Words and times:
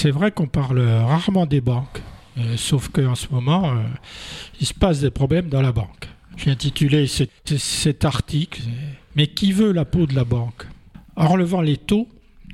c'est 0.00 0.12
vrai 0.12 0.30
qu'on 0.30 0.46
parle 0.46 0.78
rarement 0.78 1.44
des 1.44 1.60
banques, 1.60 2.00
euh, 2.38 2.56
sauf 2.56 2.88
qu'en 2.88 3.16
ce 3.16 3.26
moment, 3.32 3.70
euh, 3.70 3.82
il 4.60 4.66
se 4.68 4.72
passe 4.72 5.00
des 5.00 5.10
problèmes 5.10 5.48
dans 5.48 5.60
la 5.60 5.72
banque. 5.72 6.08
J'ai 6.36 6.52
intitulé 6.52 7.08
cet, 7.08 7.58
cet 7.58 8.04
article 8.04 8.62
Mais 9.16 9.26
qui 9.26 9.50
veut 9.50 9.72
la 9.72 9.84
peau 9.84 10.06
de 10.06 10.14
la 10.14 10.22
banque? 10.22 10.68
En 11.16 11.26
relevant 11.26 11.62
les 11.62 11.76
taux, 11.76 12.06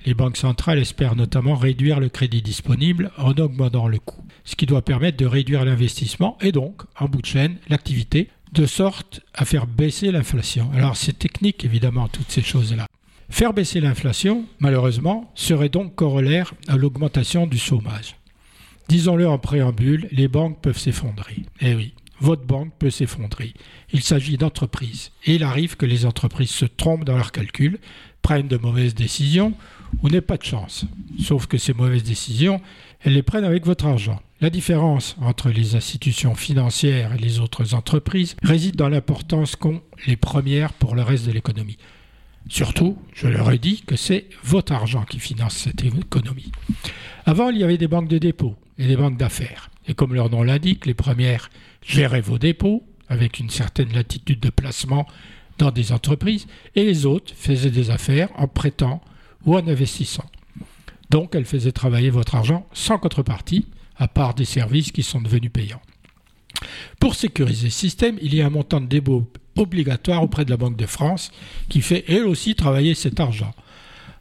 les 0.07 0.15
banques 0.15 0.39
centrales 0.39 0.79
espèrent 0.79 1.17
notamment 1.17 1.55
réduire 1.55 2.01
le 2.01 2.09
crédit 2.09 2.41
disponible 2.41 3.11
en 3.19 3.33
augmentant 3.33 3.89
le 3.89 3.99
coût, 3.99 4.25
ce 4.45 4.57
qui 4.57 4.65
doit 4.65 4.81
permettre 4.81 5.19
de 5.19 5.27
réduire 5.27 5.67
l'investissement 5.67 6.39
et 6.41 6.51
donc, 6.51 6.81
en 6.99 7.09
bout 7.09 7.21
de 7.21 7.27
chaîne, 7.27 7.57
l'activité, 7.69 8.31
de 8.53 8.65
sorte 8.65 9.21
à 9.35 9.45
faire 9.45 9.67
baisser 9.67 10.11
l'inflation. 10.13 10.71
Alors 10.75 10.97
c'est 10.97 11.19
technique 11.19 11.63
évidemment 11.67 12.09
toutes 12.09 12.31
ces 12.31 12.43
choses-là. 12.43 12.87
Faire 13.31 13.53
baisser 13.53 13.81
l'inflation, 13.81 14.45
malheureusement, 14.59 15.31
serait 15.35 15.69
donc 15.69 15.95
corollaire 15.95 16.55
à 16.69 16.77
l'augmentation 16.77 17.47
du 17.47 17.59
chômage. 17.59 18.17
Disons-le 18.89 19.27
en 19.27 19.39
préambule, 19.39 20.09
les 20.13 20.29
banques 20.29 20.61
peuvent 20.61 20.79
s'effondrer. 20.79 21.43
Eh 21.61 21.75
oui, 21.75 21.95
votre 22.21 22.45
banque 22.45 22.73
peut 22.79 22.91
s'effondrer. 22.91 23.55
Il 23.93 24.03
s'agit 24.03 24.37
d'entreprises. 24.37 25.11
Et 25.25 25.37
il 25.37 25.43
arrive 25.43 25.77
que 25.77 25.87
les 25.87 26.07
entreprises 26.07 26.51
se 26.51 26.67
trompent 26.67 27.05
dans 27.05 27.17
leurs 27.17 27.33
calculs, 27.33 27.79
prennent 28.23 28.49
de 28.49 28.57
mauvaises 28.57 28.95
décisions 28.95 29.55
ou 30.03 30.09
n'aient 30.09 30.21
pas 30.21 30.37
de 30.37 30.45
chance. 30.45 30.87
Sauf 31.21 31.47
que 31.47 31.59
ces 31.59 31.73
mauvaises 31.73 32.05
décisions, 32.05 32.61
elles 33.03 33.15
les 33.15 33.23
prennent 33.23 33.45
avec 33.45 33.67
votre 33.67 33.87
argent. 33.87 34.21
La 34.41 34.51
différence 34.51 35.17
entre 35.21 35.49
les 35.49 35.77
institutions 35.77 36.35
financières 36.35 37.15
et 37.15 37.19
les 37.19 37.41
autres 37.41 37.75
entreprises 37.75 38.37
réside 38.43 38.77
dans 38.77 38.89
l'importance 38.89 39.57
qu'ont 39.57 39.83
les 40.07 40.17
premières 40.17 40.73
pour 40.73 40.95
le 40.95 41.03
reste 41.03 41.27
de 41.27 41.33
l'économie. 41.33 41.79
Surtout, 42.49 42.99
je 43.15 43.27
leur 43.27 43.51
ai 43.51 43.59
dit 43.59 43.83
que 43.87 43.97
c'est 43.97 44.27
votre 44.43 44.73
argent 44.73 45.05
qui 45.05 45.19
finance 45.19 45.57
cette 45.57 45.85
économie. 45.85 46.53
Avant, 47.27 47.51
il 47.51 47.59
y 47.59 47.65
avait 47.65 47.79
des 47.79 47.89
banques 47.89 48.09
de 48.09 48.19
dépôt 48.19 48.55
et 48.79 48.87
des 48.87 48.97
banques 48.97 49.17
d'affaires. 49.17 49.71
Et 49.87 49.95
comme 49.95 50.15
leur 50.15 50.31
nom 50.31 50.43
l'indique, 50.43 50.87
les 50.87 50.95
premières 50.95 51.51
géraient 51.83 52.21
vos 52.21 52.39
dépôts 52.39 52.85
avec 53.09 53.39
une 53.39 53.51
certaine 53.51 53.93
latitude 53.93 54.41
de 54.41 54.51
placement 54.51 55.07
dans 55.59 55.71
des 55.71 55.93
entreprises, 55.93 56.47
et 56.75 56.85
les 56.85 57.07
autres 57.07 57.33
faisaient 57.37 57.71
des 57.71 57.91
affaires 57.91 58.29
en 58.37 58.49
prêtant 58.49 59.01
ou 59.47 59.57
en 59.57 59.67
investissant. 59.69 60.29
Donc 61.11 61.35
elles 61.35 61.45
faisaient 61.45 61.73
travailler 61.73 62.11
votre 62.11 62.35
argent 62.35 62.67
sans 62.73 62.99
contrepartie, 62.99 63.67
à 63.97 64.09
part 64.09 64.35
des 64.35 64.45
services 64.45 64.91
qui 64.91 65.03
sont 65.03 65.21
devenus 65.21 65.53
payants. 65.53 65.83
Pour 67.01 67.15
sécuriser 67.15 67.71
ce 67.71 67.79
système, 67.79 68.19
il 68.23 68.35
y 68.35 68.43
a 68.43 68.47
un 68.47 68.51
montant 68.51 68.81
de 68.81 68.87
dépôt 68.87 69.31
obligatoire 69.57 70.23
auprès 70.23 70.45
de 70.45 70.51
la 70.51 70.57
Banque 70.57 70.77
de 70.77 70.87
France 70.87 71.31
qui 71.69 71.81
fait 71.81 72.05
elle 72.09 72.27
aussi 72.27 72.55
travailler 72.55 72.95
cet 72.95 73.21
argent. 73.21 73.53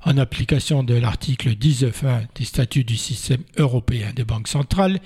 En 0.05 0.17
application 0.17 0.83
de 0.83 0.95
l'article 0.95 1.51
19.1 1.51 2.27
des 2.35 2.45
statuts 2.45 2.83
du 2.83 2.97
système 2.97 3.41
européen 3.57 4.11
des 4.13 4.25
banques 4.25 4.49
centrales, 4.49 4.99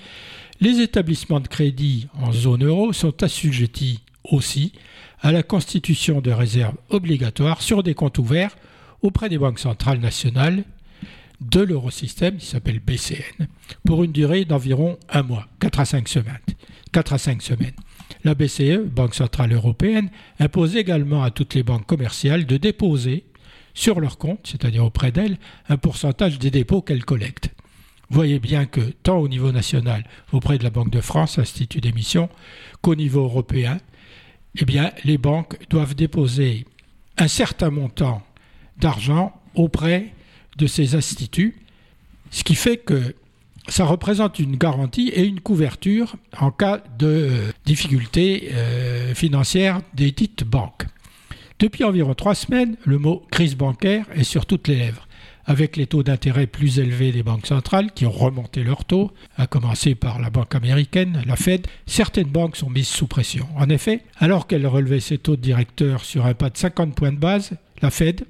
les 0.60 0.80
établissements 0.80 1.40
de 1.40 1.46
crédit 1.46 2.08
en 2.20 2.32
zone 2.32 2.64
euro 2.64 2.92
sont 2.92 3.22
assujettis 3.22 4.00
aussi 4.24 4.72
à 5.20 5.30
la 5.30 5.42
constitution 5.42 6.20
de 6.20 6.32
réserves 6.32 6.76
obligatoires 6.90 7.62
sur 7.62 7.82
des 7.82 7.94
comptes 7.94 8.18
ouverts 8.18 8.56
auprès 9.02 9.28
des 9.28 9.38
banques 9.38 9.60
centrales 9.60 10.00
nationales 10.00 10.64
de 11.40 11.60
l'eurosystème, 11.60 12.36
qui 12.36 12.46
s'appelle 12.46 12.80
BCN, 12.80 13.46
pour 13.84 14.04
une 14.04 14.12
durée 14.12 14.44
d'environ 14.44 14.98
un 15.08 15.22
mois, 15.22 15.46
4 15.60 15.80
à 15.80 15.84
5 15.84 16.08
semaines. 16.08 16.38
4 16.92 17.12
à 17.12 17.18
5 17.18 17.42
semaines. 17.42 17.74
La 18.24 18.34
BCE, 18.34 18.84
Banque 18.84 19.14
Centrale 19.14 19.52
Européenne, 19.52 20.10
impose 20.40 20.76
également 20.76 21.22
à 21.22 21.30
toutes 21.30 21.54
les 21.54 21.62
banques 21.62 21.86
commerciales 21.86 22.46
de 22.46 22.56
déposer 22.56 23.24
sur 23.74 24.00
leur 24.00 24.18
compte, 24.18 24.40
c'est-à-dire 24.44 24.84
auprès 24.84 25.12
d'elles, 25.12 25.38
un 25.68 25.76
pourcentage 25.76 26.38
des 26.38 26.50
dépôts 26.50 26.82
qu'elles 26.82 27.04
collectent. 27.04 27.50
Voyez 28.10 28.40
bien 28.40 28.64
que 28.64 28.80
tant 28.80 29.18
au 29.18 29.28
niveau 29.28 29.52
national, 29.52 30.04
auprès 30.32 30.58
de 30.58 30.64
la 30.64 30.70
Banque 30.70 30.90
de 30.90 31.00
France, 31.00 31.38
Institut 31.38 31.80
d'émission, 31.80 32.28
qu'au 32.80 32.94
niveau 32.94 33.22
européen, 33.22 33.78
eh 34.56 34.64
les 35.04 35.18
banques 35.18 35.58
doivent 35.68 35.94
déposer 35.94 36.64
un 37.18 37.28
certain 37.28 37.70
montant 37.70 38.22
d'argent 38.78 39.32
auprès 39.54 40.12
de 40.58 40.66
ces 40.66 40.94
instituts, 40.94 41.56
ce 42.30 42.44
qui 42.44 42.54
fait 42.54 42.76
que 42.76 43.14
ça 43.68 43.84
représente 43.84 44.38
une 44.38 44.56
garantie 44.56 45.08
et 45.08 45.24
une 45.24 45.40
couverture 45.40 46.16
en 46.38 46.50
cas 46.50 46.82
de 46.98 47.06
euh, 47.06 47.52
difficultés 47.64 48.50
euh, 48.52 49.14
financières 49.14 49.80
des 49.94 50.10
dites 50.10 50.44
banques. 50.44 50.86
Depuis 51.58 51.84
environ 51.84 52.14
trois 52.14 52.34
semaines, 52.34 52.76
le 52.84 52.98
mot 52.98 53.26
crise 53.30 53.56
bancaire 53.56 54.06
est 54.14 54.24
sur 54.24 54.46
toutes 54.46 54.68
les 54.68 54.76
lèvres. 54.76 55.06
Avec 55.44 55.76
les 55.76 55.86
taux 55.86 56.02
d'intérêt 56.02 56.46
plus 56.46 56.78
élevés 56.78 57.10
des 57.10 57.22
banques 57.22 57.46
centrales 57.46 57.90
qui 57.92 58.04
ont 58.04 58.10
remonté 58.10 58.62
leurs 58.62 58.84
taux, 58.84 59.10
à 59.36 59.46
commencer 59.46 59.94
par 59.94 60.20
la 60.20 60.28
banque 60.28 60.54
américaine, 60.54 61.22
la 61.26 61.36
Fed, 61.36 61.66
certaines 61.86 62.28
banques 62.28 62.56
sont 62.56 62.68
mises 62.68 62.88
sous 62.88 63.06
pression. 63.06 63.48
En 63.56 63.68
effet, 63.70 64.02
alors 64.18 64.46
qu'elle 64.46 64.66
relevait 64.66 65.00
ses 65.00 65.16
taux 65.16 65.36
de 65.36 65.40
directeur 65.40 66.04
sur 66.04 66.26
un 66.26 66.34
pas 66.34 66.50
de 66.50 66.58
50 66.58 66.94
points 66.94 67.12
de 67.12 67.18
base, 67.18 67.52
la 67.80 67.90
Fed 67.90 68.24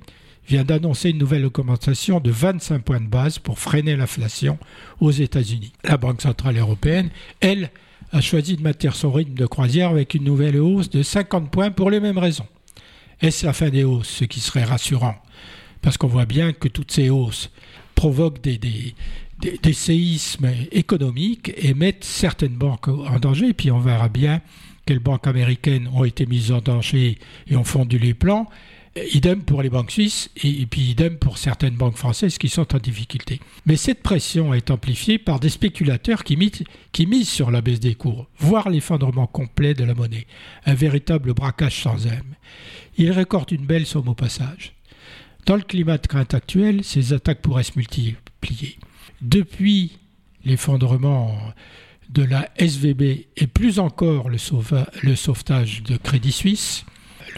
vient 0.48 0.64
d'annoncer 0.64 1.10
une 1.10 1.18
nouvelle 1.18 1.44
augmentation 1.44 2.20
de 2.20 2.30
25 2.30 2.82
points 2.82 3.00
de 3.00 3.06
base 3.06 3.38
pour 3.38 3.58
freiner 3.58 3.96
l'inflation 3.96 4.58
aux 5.00 5.10
États-Unis. 5.10 5.72
La 5.84 5.98
Banque 5.98 6.22
centrale 6.22 6.56
européenne, 6.56 7.10
elle, 7.40 7.70
a 8.12 8.22
choisi 8.22 8.56
de 8.56 8.62
maintenir 8.62 8.96
son 8.96 9.12
rythme 9.12 9.34
de 9.34 9.46
croisière 9.46 9.90
avec 9.90 10.14
une 10.14 10.24
nouvelle 10.24 10.58
hausse 10.58 10.88
de 10.88 11.02
50 11.02 11.50
points 11.50 11.70
pour 11.70 11.90
les 11.90 12.00
mêmes 12.00 12.16
raisons. 12.16 12.46
Est-ce 13.20 13.44
la 13.44 13.52
fin 13.52 13.68
des 13.68 13.84
hausses, 13.84 14.08
ce 14.08 14.24
qui 14.24 14.40
serait 14.40 14.64
rassurant? 14.64 15.16
Parce 15.82 15.98
qu'on 15.98 16.08
voit 16.08 16.24
bien 16.24 16.52
que 16.52 16.68
toutes 16.68 16.92
ces 16.92 17.10
hausses 17.10 17.50
provoquent 17.94 18.40
des, 18.40 18.58
des, 18.58 19.72
séismes 19.72 20.50
économiques 20.72 21.52
et 21.56 21.74
mettent 21.74 22.04
certaines 22.04 22.56
banques 22.56 22.88
en 22.88 23.18
danger. 23.18 23.48
Et 23.48 23.54
puis 23.54 23.70
on 23.70 23.80
verra 23.80 24.08
bien 24.08 24.40
quelles 24.86 24.98
banques 25.00 25.26
américaines 25.26 25.88
ont 25.92 26.04
été 26.04 26.24
mises 26.26 26.52
en 26.52 26.60
danger 26.60 27.18
et 27.48 27.56
ont 27.56 27.64
fondu 27.64 27.98
les 27.98 28.14
plans. 28.14 28.48
Idem 28.96 29.42
pour 29.42 29.62
les 29.62 29.70
banques 29.70 29.90
suisses 29.90 30.30
et, 30.42 30.66
puis 30.66 30.82
idem 30.82 31.18
pour 31.18 31.38
certaines 31.38 31.76
banques 31.76 31.96
françaises 31.96 32.38
qui 32.38 32.48
sont 32.48 32.74
en 32.74 32.78
difficulté. 32.78 33.40
Mais 33.66 33.76
cette 33.76 34.02
pression 34.02 34.54
est 34.54 34.70
amplifiée 34.70 35.18
par 35.18 35.40
des 35.40 35.48
spéculateurs 35.48 36.24
qui 36.24 36.36
misent, 36.36 37.28
sur 37.28 37.50
la 37.50 37.60
baisse 37.60 37.80
des 37.80 37.94
cours, 37.94 38.28
voire 38.38 38.70
l'effondrement 38.70 39.26
complet 39.26 39.74
de 39.74 39.84
la 39.84 39.94
monnaie, 39.94 40.26
un 40.66 40.74
véritable 40.74 41.34
braquage 41.34 41.82
sans 41.82 42.06
âme. 42.06 42.34
Ils 42.96 43.12
récoltent 43.12 43.52
une 43.52 43.66
belle 43.66 43.86
somme 43.86 44.08
au 44.08 44.14
passage. 44.14 44.74
Dans 45.46 45.56
le 45.56 45.62
climat 45.62 45.98
de 45.98 46.06
crainte 46.06 46.34
actuel, 46.34 46.82
ces 46.82 47.12
attaques 47.12 47.42
pourraient 47.42 47.62
se 47.62 47.72
multiplier. 47.76 48.78
Depuis 49.22 49.98
l'effondrement 50.44 51.38
de 52.10 52.22
la 52.22 52.48
SVB 52.56 53.26
et 53.36 53.46
plus 53.46 53.78
encore 53.78 54.28
le 54.28 54.38
sauvetage 54.38 55.82
de 55.82 55.96
Crédit 55.96 56.32
Suisse, 56.32 56.84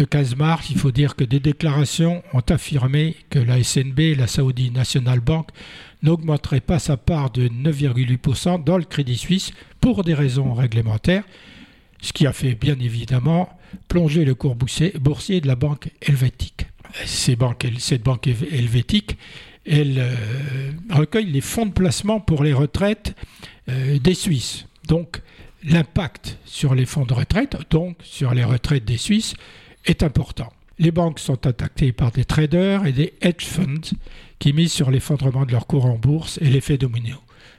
le 0.00 0.06
15 0.06 0.37
mars, 0.37 0.71
il 0.71 0.78
faut 0.78 0.91
dire 0.91 1.15
que 1.15 1.25
des 1.25 1.41
déclarations 1.41 2.22
ont 2.33 2.43
affirmé 2.49 3.16
que 3.28 3.38
la 3.38 3.62
SNB, 3.62 4.16
la 4.16 4.27
Saudi 4.27 4.71
National 4.71 5.21
Bank, 5.21 5.49
n'augmenterait 6.03 6.62
pas 6.62 6.78
sa 6.78 6.97
part 6.97 7.31
de 7.31 7.49
9,8% 7.49 8.65
dans 8.65 8.78
le 8.78 8.84
Crédit 8.84 9.19
Suisse 9.19 9.53
pour 9.78 10.03
des 10.03 10.15
raisons 10.15 10.55
réglementaires, 10.55 11.25
ce 12.00 12.15
qui 12.15 12.27
a 12.27 12.33
fait 12.33 12.55
bien 12.55 12.78
évidemment 12.81 13.50
plonger 13.88 14.25
le 14.25 14.34
cours 14.34 14.56
boursier 14.56 15.41
de 15.43 15.47
la 15.47 15.55
banque 15.55 15.91
helvétique. 16.00 16.67
cette 17.05 17.37
banque 18.03 18.27
helvétique, 18.27 19.19
elle 19.67 19.99
euh, 19.99 20.73
recueille 20.88 21.31
les 21.31 21.43
fonds 21.43 21.67
de 21.67 21.73
placement 21.73 22.20
pour 22.20 22.43
les 22.43 22.55
retraites 22.55 23.14
euh, 23.69 23.99
des 23.99 24.14
Suisses. 24.14 24.67
Donc, 24.88 25.20
l'impact 25.62 26.38
sur 26.47 26.75
les 26.75 26.87
fonds 26.87 27.05
de 27.05 27.12
retraite, 27.12 27.58
donc 27.69 27.99
sur 28.02 28.32
les 28.32 28.44
retraites 28.44 28.87
des 28.87 28.97
Suisses, 28.97 29.35
est 29.90 30.02
important. 30.02 30.52
Les 30.78 30.92
banques 30.92 31.19
sont 31.19 31.46
attaquées 31.46 31.92
par 31.92 32.12
des 32.12 32.25
traders 32.25 32.87
et 32.87 32.92
des 32.92 33.12
hedge 33.20 33.44
funds 33.44 33.94
qui 34.38 34.52
misent 34.52 34.72
sur 34.72 34.90
l'effondrement 34.90 35.44
de 35.44 35.52
leur 35.52 35.66
cours 35.66 35.84
en 35.84 35.98
bourse 35.98 36.38
et 36.40 36.48
l'effet 36.48 36.78
domino. 36.78 37.16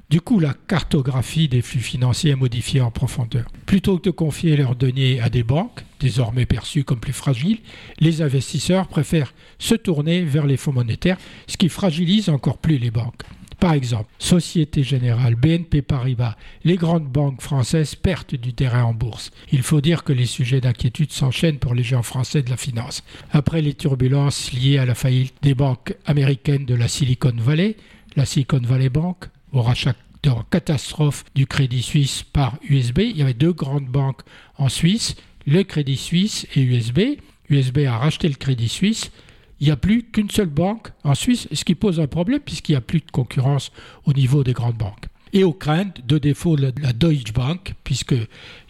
Du 0.09 0.21
coup, 0.21 0.39
la 0.39 0.53
cartographie 0.67 1.47
des 1.47 1.61
flux 1.61 1.81
financiers 1.81 2.31
est 2.31 2.35
modifiée 2.35 2.81
en 2.81 2.91
profondeur. 2.91 3.45
Plutôt 3.65 3.97
que 3.97 4.05
de 4.05 4.11
confier 4.11 4.57
leurs 4.57 4.75
deniers 4.75 5.21
à 5.21 5.29
des 5.29 5.43
banques, 5.43 5.83
désormais 5.99 6.45
perçues 6.45 6.83
comme 6.83 6.99
plus 6.99 7.13
fragiles, 7.13 7.59
les 7.99 8.21
investisseurs 8.21 8.87
préfèrent 8.87 9.33
se 9.59 9.75
tourner 9.75 10.23
vers 10.23 10.45
les 10.45 10.57
fonds 10.57 10.73
monétaires, 10.73 11.17
ce 11.47 11.57
qui 11.57 11.69
fragilise 11.69 12.29
encore 12.29 12.57
plus 12.57 12.77
les 12.77 12.91
banques. 12.91 13.23
Par 13.61 13.73
exemple, 13.73 14.09
Société 14.17 14.81
Générale, 14.81 15.35
BNP 15.35 15.83
Paribas, 15.83 16.35
les 16.63 16.77
grandes 16.77 17.07
banques 17.07 17.43
françaises 17.43 17.93
perdent 17.93 18.33
du 18.33 18.53
terrain 18.53 18.85
en 18.85 18.95
bourse. 18.95 19.29
Il 19.51 19.61
faut 19.61 19.81
dire 19.81 20.03
que 20.03 20.13
les 20.13 20.25
sujets 20.25 20.61
d'inquiétude 20.61 21.11
s'enchaînent 21.11 21.59
pour 21.59 21.75
les 21.75 21.83
géants 21.83 22.01
français 22.01 22.41
de 22.41 22.49
la 22.49 22.57
finance. 22.57 23.03
Après 23.29 23.61
les 23.61 23.75
turbulences 23.75 24.51
liées 24.51 24.79
à 24.79 24.85
la 24.87 24.95
faillite 24.95 25.35
des 25.43 25.53
banques 25.53 25.95
américaines 26.07 26.65
de 26.65 26.73
la 26.73 26.87
Silicon 26.87 27.35
Valley, 27.37 27.77
la 28.15 28.25
Silicon 28.25 28.61
Valley 28.63 28.89
Bank, 28.89 29.25
au 29.53 29.61
rachat 29.61 29.93
de 30.23 30.31
catastrophe 30.49 31.23
du 31.35 31.45
Crédit 31.45 31.83
Suisse 31.83 32.23
par 32.23 32.57
USB, 32.67 33.01
il 33.01 33.17
y 33.17 33.21
avait 33.21 33.35
deux 33.35 33.53
grandes 33.53 33.85
banques 33.85 34.21
en 34.57 34.69
Suisse, 34.69 35.15
le 35.45 35.61
Crédit 35.61 35.97
Suisse 35.97 36.47
et 36.55 36.61
USB. 36.61 36.99
USB 37.51 37.79
a 37.87 37.99
racheté 37.99 38.27
le 38.27 38.33
Crédit 38.33 38.69
Suisse 38.69 39.11
il 39.61 39.65
n'y 39.65 39.71
a 39.71 39.77
plus 39.77 40.03
qu'une 40.03 40.29
seule 40.31 40.49
banque 40.49 40.89
en 41.03 41.13
Suisse, 41.13 41.47
ce 41.51 41.63
qui 41.63 41.75
pose 41.75 41.99
un 41.99 42.07
problème 42.07 42.39
puisqu'il 42.39 42.71
n'y 42.71 42.77
a 42.77 42.81
plus 42.81 42.99
de 42.99 43.11
concurrence 43.11 43.71
au 44.05 44.13
niveau 44.13 44.43
des 44.43 44.53
grandes 44.53 44.75
banques. 44.75 45.05
Et 45.33 45.43
aux 45.43 45.53
craintes 45.53 46.05
de 46.05 46.17
défaut 46.17 46.55
de 46.55 46.73
la 46.81 46.93
Deutsche 46.93 47.31
Bank, 47.31 47.75
puisque 47.83 48.15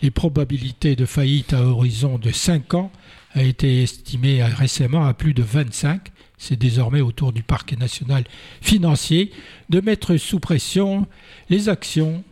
les 0.01 0.11
probabilités 0.11 0.97
de 0.97 1.05
faillite 1.05 1.53
à 1.53 1.65
horizon 1.65 2.19
de 2.19 2.29
5 2.29 2.73
ans 2.73 2.91
a 3.33 3.41
été 3.41 3.81
estimées 3.81 4.43
récemment 4.43 5.05
à 5.05 5.13
plus 5.13 5.33
de 5.33 5.41
25, 5.41 6.09
c'est 6.37 6.59
désormais 6.59 7.01
autour 7.01 7.31
du 7.31 7.41
parquet 7.41 7.77
national 7.77 8.25
financier, 8.59 9.31
de 9.69 9.79
mettre 9.79 10.17
sous 10.17 10.39
pression 10.39 11.07
les 11.49 11.69
actions 11.69 12.23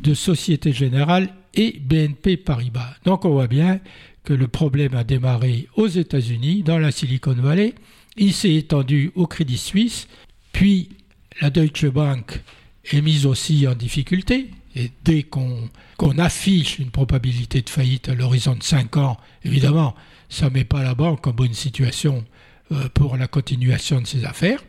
de 0.00 0.14
Société 0.14 0.72
Générale 0.72 1.28
et 1.54 1.78
BNP 1.78 2.38
Paribas. 2.38 2.94
Donc 3.04 3.26
on 3.26 3.30
voit 3.30 3.48
bien 3.48 3.80
que 4.24 4.32
le 4.32 4.48
problème 4.48 4.94
a 4.94 5.04
démarré 5.04 5.68
aux 5.76 5.86
États-Unis, 5.86 6.62
dans 6.62 6.78
la 6.78 6.90
Silicon 6.90 7.34
Valley, 7.34 7.74
il 8.18 8.32
s'est 8.32 8.54
étendu 8.54 9.12
au 9.14 9.26
Crédit 9.26 9.58
Suisse, 9.58 10.08
puis 10.52 10.90
la 11.40 11.50
Deutsche 11.50 11.86
Bank 11.86 12.40
est 12.90 13.00
mise 13.00 13.26
aussi 13.26 13.66
en 13.66 13.74
difficulté. 13.74 14.50
Et 14.76 14.90
dès 15.04 15.22
qu'on 15.22 15.70
affiche 16.18 16.78
une 16.78 16.90
probabilité 16.90 17.62
de 17.62 17.70
faillite 17.70 18.08
à 18.08 18.14
l'horizon 18.14 18.54
de 18.54 18.62
5 18.62 18.96
ans, 18.96 19.16
évidemment, 19.44 19.94
ça 20.28 20.46
ne 20.46 20.54
met 20.54 20.64
pas 20.64 20.82
la 20.82 20.94
banque 20.94 21.26
en 21.26 21.32
bonne 21.32 21.54
situation 21.54 22.24
euh, 22.72 22.88
pour 22.94 23.16
la 23.16 23.26
continuation 23.26 24.00
de 24.00 24.06
ses 24.06 24.24
affaires. 24.24 24.62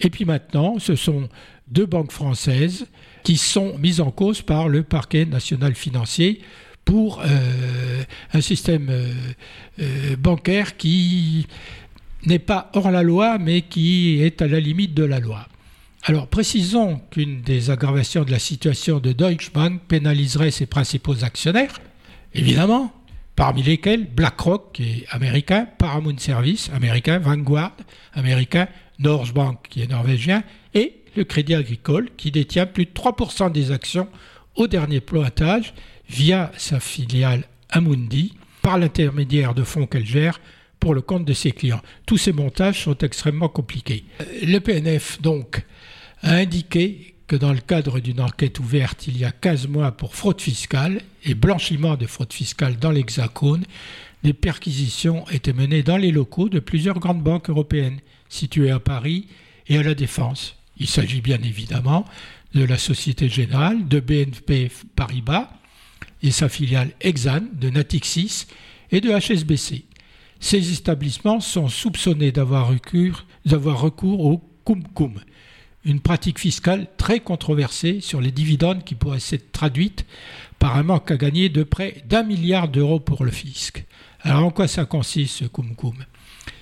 Et 0.00 0.10
puis 0.10 0.24
maintenant, 0.24 0.78
ce 0.78 0.96
sont 0.96 1.28
deux 1.68 1.86
banques 1.86 2.12
françaises 2.12 2.86
qui 3.22 3.36
sont 3.36 3.78
mises 3.78 4.00
en 4.00 4.10
cause 4.10 4.42
par 4.42 4.68
le 4.68 4.82
parquet 4.82 5.24
national 5.24 5.74
financier 5.74 6.40
pour 6.84 7.22
euh, 7.24 8.02
un 8.32 8.40
système 8.40 8.88
euh, 8.90 10.16
bancaire 10.16 10.76
qui 10.76 11.46
n'est 12.26 12.38
pas 12.38 12.70
hors 12.74 12.90
la 12.90 13.02
loi, 13.02 13.38
mais 13.38 13.62
qui 13.62 14.22
est 14.22 14.42
à 14.42 14.46
la 14.46 14.60
limite 14.60 14.94
de 14.94 15.04
la 15.04 15.20
loi. 15.20 15.46
Alors 16.02 16.26
précisons 16.26 17.00
qu'une 17.10 17.40
des 17.40 17.70
aggravations 17.70 18.24
de 18.24 18.30
la 18.30 18.38
situation 18.38 18.98
de 18.98 19.12
Deutsche 19.12 19.52
Bank 19.52 19.80
pénaliserait 19.88 20.50
ses 20.50 20.66
principaux 20.66 21.24
actionnaires, 21.24 21.80
évidemment, 22.34 22.92
parmi 23.36 23.62
lesquels 23.62 24.06
BlackRock, 24.06 24.72
qui 24.74 24.82
est 24.82 25.06
américain, 25.10 25.66
Paramount 25.78 26.18
Service, 26.18 26.70
américain, 26.74 27.18
Vanguard, 27.18 27.76
américain, 28.12 28.68
Norge 28.98 29.32
Bank, 29.32 29.58
qui 29.70 29.82
est 29.82 29.90
norvégien, 29.90 30.44
et 30.74 31.00
le 31.16 31.24
Crédit 31.24 31.54
Agricole, 31.54 32.10
qui 32.16 32.30
détient 32.30 32.66
plus 32.66 32.84
de 32.84 32.90
3% 32.90 33.50
des 33.50 33.72
actions 33.72 34.08
au 34.56 34.68
dernier 34.68 35.00
pointage 35.00 35.74
via 36.08 36.52
sa 36.56 36.80
filiale 36.80 37.44
Amundi, 37.70 38.34
par 38.62 38.78
l'intermédiaire 38.78 39.54
de 39.54 39.62
fonds 39.62 39.86
qu'elle 39.86 40.06
gère 40.06 40.40
pour 40.80 40.94
le 40.94 41.00
compte 41.00 41.24
de 41.24 41.32
ses 41.32 41.52
clients. 41.52 41.80
Tous 42.06 42.18
ces 42.18 42.32
montages 42.32 42.82
sont 42.82 42.98
extrêmement 42.98 43.48
compliqués. 43.48 44.04
Euh, 44.20 44.24
le 44.42 44.58
PNF, 44.58 45.20
donc, 45.20 45.64
a 46.22 46.34
indiqué 46.34 47.14
que 47.26 47.36
dans 47.36 47.52
le 47.52 47.60
cadre 47.60 48.00
d'une 48.00 48.20
enquête 48.20 48.58
ouverte 48.58 49.06
il 49.06 49.18
y 49.18 49.24
a 49.24 49.32
15 49.32 49.68
mois 49.68 49.92
pour 49.92 50.14
fraude 50.14 50.40
fiscale 50.40 51.00
et 51.24 51.34
blanchiment 51.34 51.96
de 51.96 52.06
fraude 52.06 52.32
fiscale 52.32 52.76
dans 52.76 52.90
l'Hexagone, 52.90 53.64
des 54.22 54.32
perquisitions 54.32 55.24
étaient 55.30 55.52
menées 55.52 55.82
dans 55.82 55.96
les 55.96 56.10
locaux 56.10 56.48
de 56.48 56.58
plusieurs 56.58 56.98
grandes 56.98 57.22
banques 57.22 57.50
européennes 57.50 58.00
situées 58.28 58.70
à 58.70 58.78
Paris 58.78 59.28
et 59.68 59.78
à 59.78 59.82
la 59.82 59.94
Défense. 59.94 60.56
Il 60.78 60.88
s'agit 60.88 61.20
bien 61.20 61.38
évidemment 61.42 62.04
de 62.54 62.64
la 62.64 62.78
Société 62.78 63.28
Générale, 63.28 63.86
de 63.88 64.00
BNP 64.00 64.70
Paribas 64.96 65.50
et 66.22 66.30
sa 66.30 66.48
filiale 66.48 66.92
Exan, 67.00 67.42
de 67.52 67.70
Natixis 67.70 68.46
et 68.90 69.00
de 69.00 69.10
HSBC. 69.10 69.84
Ces 70.40 70.72
établissements 70.72 71.40
sont 71.40 71.68
soupçonnés 71.68 72.32
d'avoir 72.32 72.68
recours, 72.68 73.24
recours 73.46 74.24
au 74.24 74.42
cum-cum, 74.64 75.14
une 75.84 76.00
pratique 76.00 76.38
fiscale 76.38 76.86
très 76.96 77.20
controversée 77.20 78.00
sur 78.00 78.20
les 78.20 78.30
dividendes 78.30 78.84
qui 78.84 78.94
pourrait 78.94 79.20
s'être 79.20 79.52
traduite 79.52 80.06
par 80.58 80.76
un 80.76 80.82
manque 80.82 81.10
à 81.10 81.16
gagner 81.16 81.48
de 81.48 81.62
près 81.62 82.02
d'un 82.08 82.22
milliard 82.22 82.68
d'euros 82.68 83.00
pour 83.00 83.24
le 83.24 83.30
fisc. 83.30 83.84
Alors 84.20 84.44
en 84.44 84.50
quoi 84.50 84.66
ça 84.66 84.86
consiste 84.86 85.36
ce 85.36 85.44
cum-cum 85.44 86.04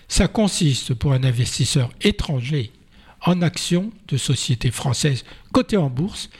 Ça 0.09 0.27
consiste 0.27 0.95
pour 0.95 1.13
un 1.13 1.23
investisseur 1.23 1.91
étranger 2.01 2.73
en 3.25 3.43
actions 3.43 3.93
de 4.09 4.17
sociétés 4.17 4.73
françaises 4.73 5.25
cotées 5.53 5.77
en 5.77 5.89
bourse 5.89 6.31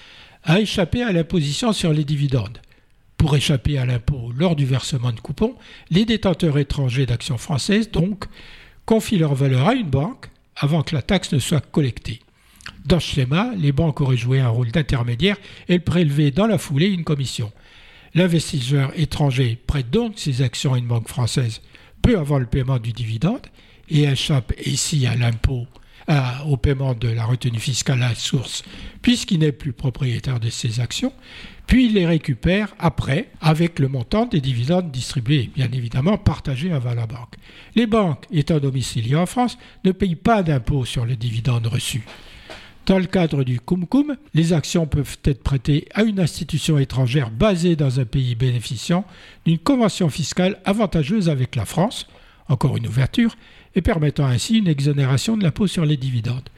à 0.45 0.61
échapper 0.61 1.03
à 1.03 1.13
l'imposition 1.13 1.73
sur 1.73 1.93
les 1.93 2.05
dividendes. 2.05 2.59
Pour 3.17 3.37
échapper 3.37 3.79
à 3.79 3.87
l'impôt 3.87 4.22
lors 4.43 4.57
du 4.57 4.67
versement 4.67 5.13
de 5.13 5.21
coupons, 5.21 5.55
les 5.91 6.05
détenteurs 6.05 6.59
étrangers 6.59 7.07
d'actions 7.07 7.39
françaises 7.39 7.93
donc 7.93 8.25
confient 8.87 9.19
leur 9.19 9.37
valeur 9.37 9.69
à 9.69 9.75
une 9.75 9.89
banque 9.89 10.31
avant 10.57 10.83
que 10.83 10.97
la 10.97 11.03
taxe 11.03 11.33
ne 11.33 11.39
soit 11.39 11.65
collectée. 11.65 12.19
Dans 12.85 12.99
ce 12.99 13.15
schéma, 13.15 13.53
les 13.57 13.71
banques 13.71 14.01
auraient 14.01 14.17
joué 14.17 14.41
un 14.41 14.49
rôle 14.49 14.73
d'intermédiaire 14.73 15.37
et 15.69 15.79
prélevé 15.79 16.33
dans 16.33 16.49
la 16.49 16.59
foulée 16.59 16.89
une 16.89 17.05
commission. 17.05 17.53
L'investisseur 18.17 18.91
étranger 18.97 19.57
prête 19.65 19.91
donc 19.91 20.15
ses 20.17 20.43
actions 20.43 20.75
à 20.75 20.79
une 20.79 20.89
banque 20.89 21.09
française 21.09 21.61
peu 22.03 22.19
avant 22.19 22.41
le 22.41 22.47
paiement 22.47 22.81
du 22.81 22.93
dividende 22.93 23.47
et 23.89 24.03
échappe 24.03 24.53
ici 24.67 25.07
à 25.07 25.15
l'impôt, 25.15 25.69
au 26.47 26.57
paiement 26.57 26.95
de 26.95 27.07
la 27.07 27.25
retenue 27.25 27.61
fiscale 27.61 28.03
à 28.03 28.09
la 28.09 28.15
source, 28.17 28.65
puisqu'il 29.03 29.39
n'est 29.39 29.53
plus 29.53 29.73
propriétaire 29.73 30.41
de 30.41 30.51
ses 30.51 30.81
actions, 30.81 31.13
puis 31.73 31.89
les 31.89 32.05
récupère 32.05 32.75
après 32.79 33.31
avec 33.41 33.79
le 33.79 33.89
montant 33.89 34.27
des 34.27 34.43
dividendes 34.43 34.91
distribués, 34.91 35.49
bien 35.55 35.71
évidemment 35.73 36.19
partagés 36.19 36.71
avant 36.71 36.93
la 36.93 37.07
banque. 37.07 37.37
Les 37.75 37.87
banques, 37.87 38.27
étant 38.31 38.59
domiciliées 38.59 39.17
en 39.17 39.25
France, 39.25 39.57
ne 39.83 39.93
payent 39.93 40.15
pas 40.15 40.43
d'impôt 40.43 40.85
sur 40.85 41.07
les 41.07 41.17
dividendes 41.17 41.67
reçus. 41.67 42.05
Dans 42.85 42.99
le 42.99 43.07
cadre 43.07 43.43
du 43.43 43.59
cum-cum, 43.59 44.19
les 44.35 44.53
actions 44.53 44.85
peuvent 44.85 45.17
être 45.25 45.43
prêtées 45.43 45.89
à 45.95 46.03
une 46.03 46.21
institution 46.21 46.77
étrangère 46.77 47.31
basée 47.31 47.75
dans 47.75 48.01
un 48.01 48.05
pays 48.05 48.35
bénéficiant 48.35 49.07
d'une 49.47 49.59
convention 49.59 50.11
fiscale 50.11 50.59
avantageuse 50.67 51.31
avec 51.31 51.57
la 51.57 51.65
France, 51.65 52.07
encore 52.51 52.77
une 52.77 52.87
ouverture, 52.87 53.35
et 53.75 53.81
permettant 53.81 54.27
ainsi 54.27 54.59
une 54.59 54.69
exonération 54.69 55.39
de 55.39 55.43
l'impôt 55.43 55.69
sur 55.69 55.87
les 55.87 55.97
dividendes. 55.97 56.51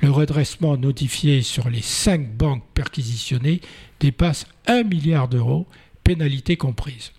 Le 0.00 0.10
redressement 0.10 0.76
notifié 0.76 1.42
sur 1.42 1.68
les 1.68 1.82
cinq 1.82 2.36
banques 2.36 2.62
perquisitionnées 2.72 3.60
dépasse 3.98 4.46
1 4.68 4.84
milliard 4.84 5.26
d'euros, 5.26 5.66
pénalité 6.04 6.56
comprise. 6.56 7.12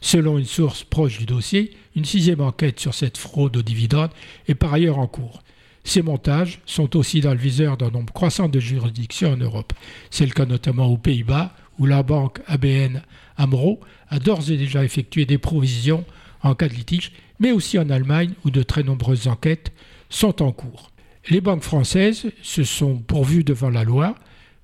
Selon 0.00 0.38
une 0.38 0.44
source 0.44 0.84
proche 0.84 1.18
du 1.18 1.26
dossier, 1.26 1.76
une 1.96 2.04
sixième 2.04 2.40
enquête 2.40 2.78
sur 2.78 2.94
cette 2.94 3.18
fraude 3.18 3.56
aux 3.56 3.62
dividendes 3.62 4.12
est 4.46 4.54
par 4.54 4.72
ailleurs 4.72 4.98
en 4.98 5.08
cours. 5.08 5.42
Ces 5.82 6.02
montages 6.02 6.60
sont 6.66 6.96
aussi 6.96 7.20
dans 7.20 7.32
le 7.32 7.40
viseur 7.40 7.76
d'un 7.76 7.90
nombre 7.90 8.12
croissant 8.12 8.48
de 8.48 8.60
juridictions 8.60 9.32
en 9.32 9.36
Europe. 9.36 9.72
C'est 10.10 10.26
le 10.26 10.32
cas 10.32 10.46
notamment 10.46 10.86
aux 10.86 10.98
Pays-Bas, 10.98 11.52
où 11.80 11.86
la 11.86 12.04
banque 12.04 12.40
ABN 12.46 13.02
AMRO 13.38 13.80
a 14.08 14.20
d'ores 14.20 14.50
et 14.50 14.56
déjà 14.56 14.84
effectué 14.84 15.24
des 15.24 15.38
provisions 15.38 16.04
en 16.42 16.54
cas 16.54 16.68
de 16.68 16.74
litige, 16.74 17.12
mais 17.40 17.50
aussi 17.50 17.78
en 17.78 17.90
Allemagne, 17.90 18.34
où 18.44 18.50
de 18.50 18.62
très 18.62 18.84
nombreuses 18.84 19.26
enquêtes 19.26 19.72
sont 20.10 20.42
en 20.42 20.52
cours. 20.52 20.89
Les 21.30 21.40
banques 21.40 21.62
françaises 21.62 22.30
se 22.42 22.64
sont 22.64 22.98
pourvues 22.98 23.44
devant 23.44 23.70
la 23.70 23.84
loi 23.84 24.16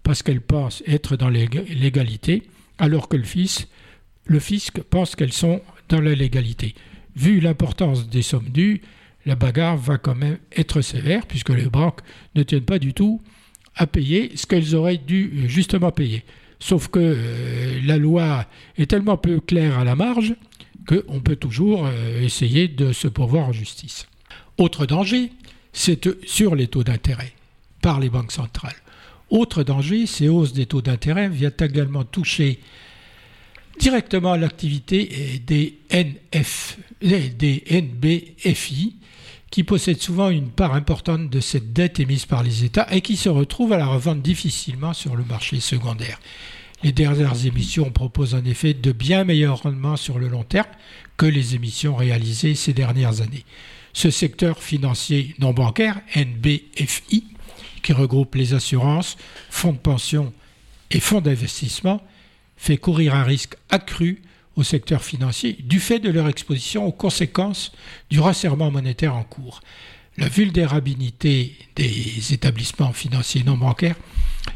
parce 0.02 0.22
qu'elles 0.22 0.40
pensent 0.40 0.82
être 0.86 1.16
dans 1.16 1.28
l'égalité, 1.28 2.42
alors 2.78 3.08
que 3.08 3.16
le 3.16 3.22
fisc, 3.24 4.80
pense 4.90 5.14
qu'elles 5.14 5.32
sont 5.32 5.60
dans 5.88 6.00
la 6.00 6.14
légalité. 6.14 6.74
Vu 7.14 7.40
l'importance 7.40 8.08
des 8.08 8.22
sommes 8.22 8.50
dues, 8.50 8.82
la 9.24 9.36
bagarre 9.36 9.76
va 9.76 9.98
quand 9.98 10.14
même 10.14 10.38
être 10.56 10.80
sévère, 10.80 11.26
puisque 11.26 11.50
les 11.50 11.66
banques 11.66 12.00
ne 12.34 12.42
tiennent 12.42 12.60
pas 12.62 12.78
du 12.78 12.94
tout 12.94 13.20
à 13.76 13.86
payer 13.86 14.32
ce 14.36 14.46
qu'elles 14.46 14.74
auraient 14.74 14.96
dû 14.96 15.32
euh, 15.34 15.48
justement 15.48 15.90
payer. 15.92 16.24
Sauf 16.58 16.88
que 16.88 17.00
euh, 17.00 17.80
la 17.84 17.98
loi 17.98 18.46
est 18.78 18.90
tellement 18.90 19.16
peu 19.16 19.40
claire 19.40 19.78
à 19.78 19.84
la 19.84 19.94
marge 19.94 20.34
qu'on 20.86 21.20
peut 21.20 21.36
toujours 21.36 21.86
euh, 21.86 22.22
essayer 22.22 22.68
de 22.68 22.92
se 22.92 23.08
pourvoir 23.08 23.48
en 23.48 23.52
justice. 23.52 24.06
Autre 24.56 24.86
danger, 24.86 25.30
sur 25.76 26.54
les 26.54 26.68
taux 26.68 26.84
d'intérêt 26.84 27.32
par 27.82 28.00
les 28.00 28.08
banques 28.10 28.32
centrales. 28.32 28.74
Autre 29.30 29.62
danger, 29.62 30.06
ces 30.06 30.28
hausses 30.28 30.52
des 30.52 30.66
taux 30.66 30.82
d'intérêt 30.82 31.28
viennent 31.28 31.52
également 31.60 32.04
toucher 32.04 32.60
directement 33.78 34.36
l'activité 34.36 35.42
des, 35.46 35.78
des 37.10 37.64
NBFI, 37.70 38.96
qui 39.50 39.64
possèdent 39.64 40.02
souvent 40.02 40.30
une 40.30 40.48
part 40.50 40.74
importante 40.74 41.30
de 41.30 41.40
cette 41.40 41.72
dette 41.72 42.00
émise 42.00 42.26
par 42.26 42.42
les 42.42 42.64
États 42.64 42.92
et 42.92 43.00
qui 43.00 43.16
se 43.16 43.28
retrouvent 43.28 43.72
à 43.72 43.78
la 43.78 43.86
revendre 43.86 44.22
difficilement 44.22 44.92
sur 44.92 45.16
le 45.16 45.24
marché 45.24 45.60
secondaire. 45.60 46.18
Les 46.82 46.92
dernières 46.92 47.46
émissions 47.46 47.90
proposent 47.90 48.34
en 48.34 48.44
effet 48.44 48.74
de 48.74 48.92
bien 48.92 49.24
meilleurs 49.24 49.62
rendements 49.62 49.96
sur 49.96 50.18
le 50.18 50.28
long 50.28 50.42
terme 50.42 50.68
que 51.16 51.26
les 51.26 51.54
émissions 51.54 51.96
réalisées 51.96 52.54
ces 52.54 52.74
dernières 52.74 53.22
années. 53.22 53.44
Ce 53.96 54.10
secteur 54.10 54.62
financier 54.62 55.34
non 55.38 55.54
bancaire, 55.54 56.02
NBFI, 56.14 57.24
qui 57.82 57.92
regroupe 57.94 58.34
les 58.34 58.52
assurances, 58.52 59.16
fonds 59.48 59.72
de 59.72 59.78
pension 59.78 60.34
et 60.90 61.00
fonds 61.00 61.22
d'investissement, 61.22 62.02
fait 62.58 62.76
courir 62.76 63.14
un 63.14 63.22
risque 63.22 63.54
accru 63.70 64.20
au 64.54 64.62
secteur 64.62 65.02
financier 65.02 65.56
du 65.60 65.80
fait 65.80 65.98
de 65.98 66.10
leur 66.10 66.28
exposition 66.28 66.84
aux 66.84 66.92
conséquences 66.92 67.72
du 68.10 68.20
resserrement 68.20 68.70
monétaire 68.70 69.16
en 69.16 69.22
cours. 69.22 69.62
La 70.18 70.28
vulnérabilité 70.28 71.56
des 71.74 72.32
établissements 72.32 72.92
financiers 72.92 73.44
non 73.44 73.56
bancaires 73.56 73.96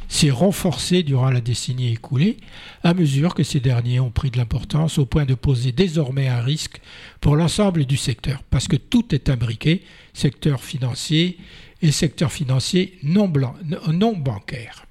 s'est 0.09 0.31
renforcée 0.31 1.03
durant 1.03 1.31
la 1.31 1.41
décennie 1.41 1.93
écoulée, 1.93 2.39
à 2.83 2.95
mesure 2.95 3.35
que 3.35 3.43
ces 3.43 3.61
derniers 3.61 4.01
ont 4.01 4.11
pris 4.11 4.31
de 4.31 4.39
l'importance 4.39 4.99
au 4.99 5.07
point 5.07 5.25
de 5.25 5.35
poser 5.35 5.73
désormais 5.73 6.29
un 6.29 6.41
risque 6.41 6.81
pour 7.21 7.37
l'ensemble 7.37 7.85
du 7.85 7.97
secteur, 7.97 8.43
parce 8.51 8.69
que 8.69 8.77
tout 8.77 9.15
est 9.15 9.29
imbriqué, 9.29 9.83
secteur 10.13 10.63
financier 10.63 11.39
et 11.83 11.93
secteur 11.93 12.33
financier 12.33 12.99
non, 13.03 13.29
bancaire. 13.29 14.87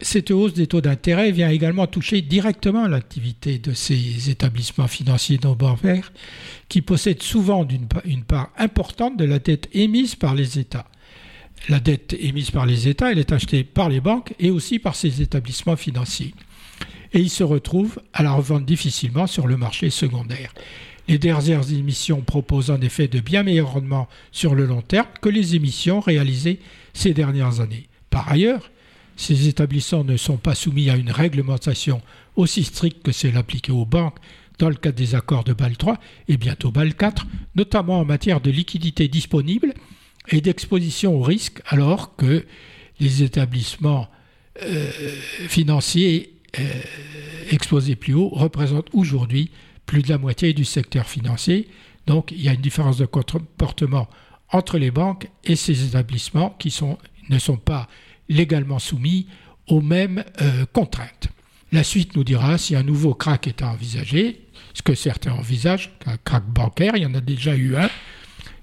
Cette 0.00 0.32
hausse 0.32 0.54
des 0.54 0.66
taux 0.66 0.80
d'intérêt 0.80 1.30
vient 1.30 1.50
également 1.50 1.86
toucher 1.86 2.20
directement 2.20 2.88
l'activité 2.88 3.58
de 3.58 3.72
ces 3.72 4.28
établissements 4.28 4.88
financiers 4.88 5.38
non 5.42 5.54
bancaires 5.54 6.12
qui 6.68 6.82
possèdent 6.82 7.22
souvent 7.22 7.66
une 8.04 8.24
part 8.24 8.50
importante 8.58 9.16
de 9.16 9.24
la 9.24 9.38
dette 9.38 9.68
émise 9.72 10.16
par 10.16 10.34
les 10.34 10.58
États. 10.58 10.86
La 11.68 11.80
dette 11.80 12.14
émise 12.18 12.50
par 12.50 12.66
les 12.66 12.88
États, 12.88 13.12
est 13.12 13.32
achetée 13.32 13.64
par 13.64 13.88
les 13.88 14.00
banques 14.00 14.34
et 14.38 14.50
aussi 14.50 14.78
par 14.78 14.96
ces 14.96 15.22
établissements 15.22 15.76
financiers. 15.76 16.34
Et 17.12 17.20
ils 17.20 17.30
se 17.30 17.44
retrouvent 17.44 18.00
à 18.12 18.22
la 18.22 18.32
revente 18.32 18.66
difficilement 18.66 19.26
sur 19.26 19.46
le 19.46 19.56
marché 19.56 19.88
secondaire. 19.88 20.52
Les 21.06 21.18
dernières 21.18 21.72
émissions 21.72 22.20
proposent 22.20 22.70
en 22.70 22.80
effet 22.80 23.08
de 23.08 23.20
bien 23.20 23.44
meilleurs 23.44 23.72
rendements 23.72 24.08
sur 24.32 24.54
le 24.54 24.66
long 24.66 24.82
terme 24.82 25.06
que 25.22 25.28
les 25.28 25.54
émissions 25.54 26.00
réalisées 26.00 26.60
ces 26.92 27.14
dernières 27.14 27.60
années. 27.60 27.88
Par 28.10 28.30
ailleurs, 28.30 28.70
ces 29.16 29.48
établissements 29.48 30.04
ne 30.04 30.16
sont 30.16 30.36
pas 30.36 30.54
soumis 30.54 30.90
à 30.90 30.96
une 30.96 31.10
réglementation 31.10 32.00
aussi 32.36 32.64
stricte 32.64 33.02
que 33.02 33.12
celle 33.12 33.36
appliquée 33.36 33.72
aux 33.72 33.86
banques 33.86 34.18
dans 34.58 34.68
le 34.68 34.74
cadre 34.74 34.96
des 34.96 35.14
accords 35.14 35.44
de 35.44 35.52
Bâle 35.52 35.76
3 35.76 35.98
et 36.28 36.36
bientôt 36.36 36.70
Bâle 36.70 36.94
4, 36.94 37.26
notamment 37.56 38.00
en 38.00 38.04
matière 38.04 38.40
de 38.40 38.50
liquidité 38.50 39.08
disponible 39.08 39.74
et 40.28 40.40
d'exposition 40.40 41.16
au 41.16 41.22
risque, 41.22 41.60
alors 41.66 42.16
que 42.16 42.44
les 43.00 43.22
établissements 43.22 44.08
euh, 44.62 44.90
financiers 45.48 46.34
euh, 46.58 46.62
exposés 47.50 47.96
plus 47.96 48.14
haut 48.14 48.28
représentent 48.28 48.88
aujourd'hui 48.92 49.50
plus 49.86 50.02
de 50.02 50.08
la 50.08 50.18
moitié 50.18 50.52
du 50.52 50.64
secteur 50.64 51.06
financier. 51.06 51.68
Donc 52.06 52.30
il 52.30 52.40
y 52.40 52.48
a 52.48 52.52
une 52.52 52.60
différence 52.60 52.98
de 52.98 53.06
comportement 53.06 54.08
entre 54.50 54.78
les 54.78 54.90
banques 54.90 55.28
et 55.44 55.56
ces 55.56 55.84
établissements 55.84 56.54
qui 56.58 56.74
ne 57.28 57.38
sont 57.38 57.56
pas 57.56 57.88
légalement 58.28 58.78
soumis 58.78 59.26
aux 59.68 59.80
mêmes 59.80 60.24
euh, 60.40 60.66
contraintes. 60.72 61.28
La 61.72 61.82
suite 61.82 62.16
nous 62.16 62.24
dira 62.24 62.58
si 62.58 62.76
un 62.76 62.82
nouveau 62.82 63.14
crack 63.14 63.48
est 63.48 63.62
envisagé, 63.62 64.42
ce 64.74 64.82
que 64.82 64.94
certains 64.94 65.32
envisagent, 65.32 65.90
un 66.06 66.16
crack 66.18 66.44
bancaire, 66.46 66.96
il 66.96 67.02
y 67.02 67.06
en 67.06 67.14
a 67.14 67.20
déjà 67.20 67.56
eu 67.56 67.76
un. 67.76 67.90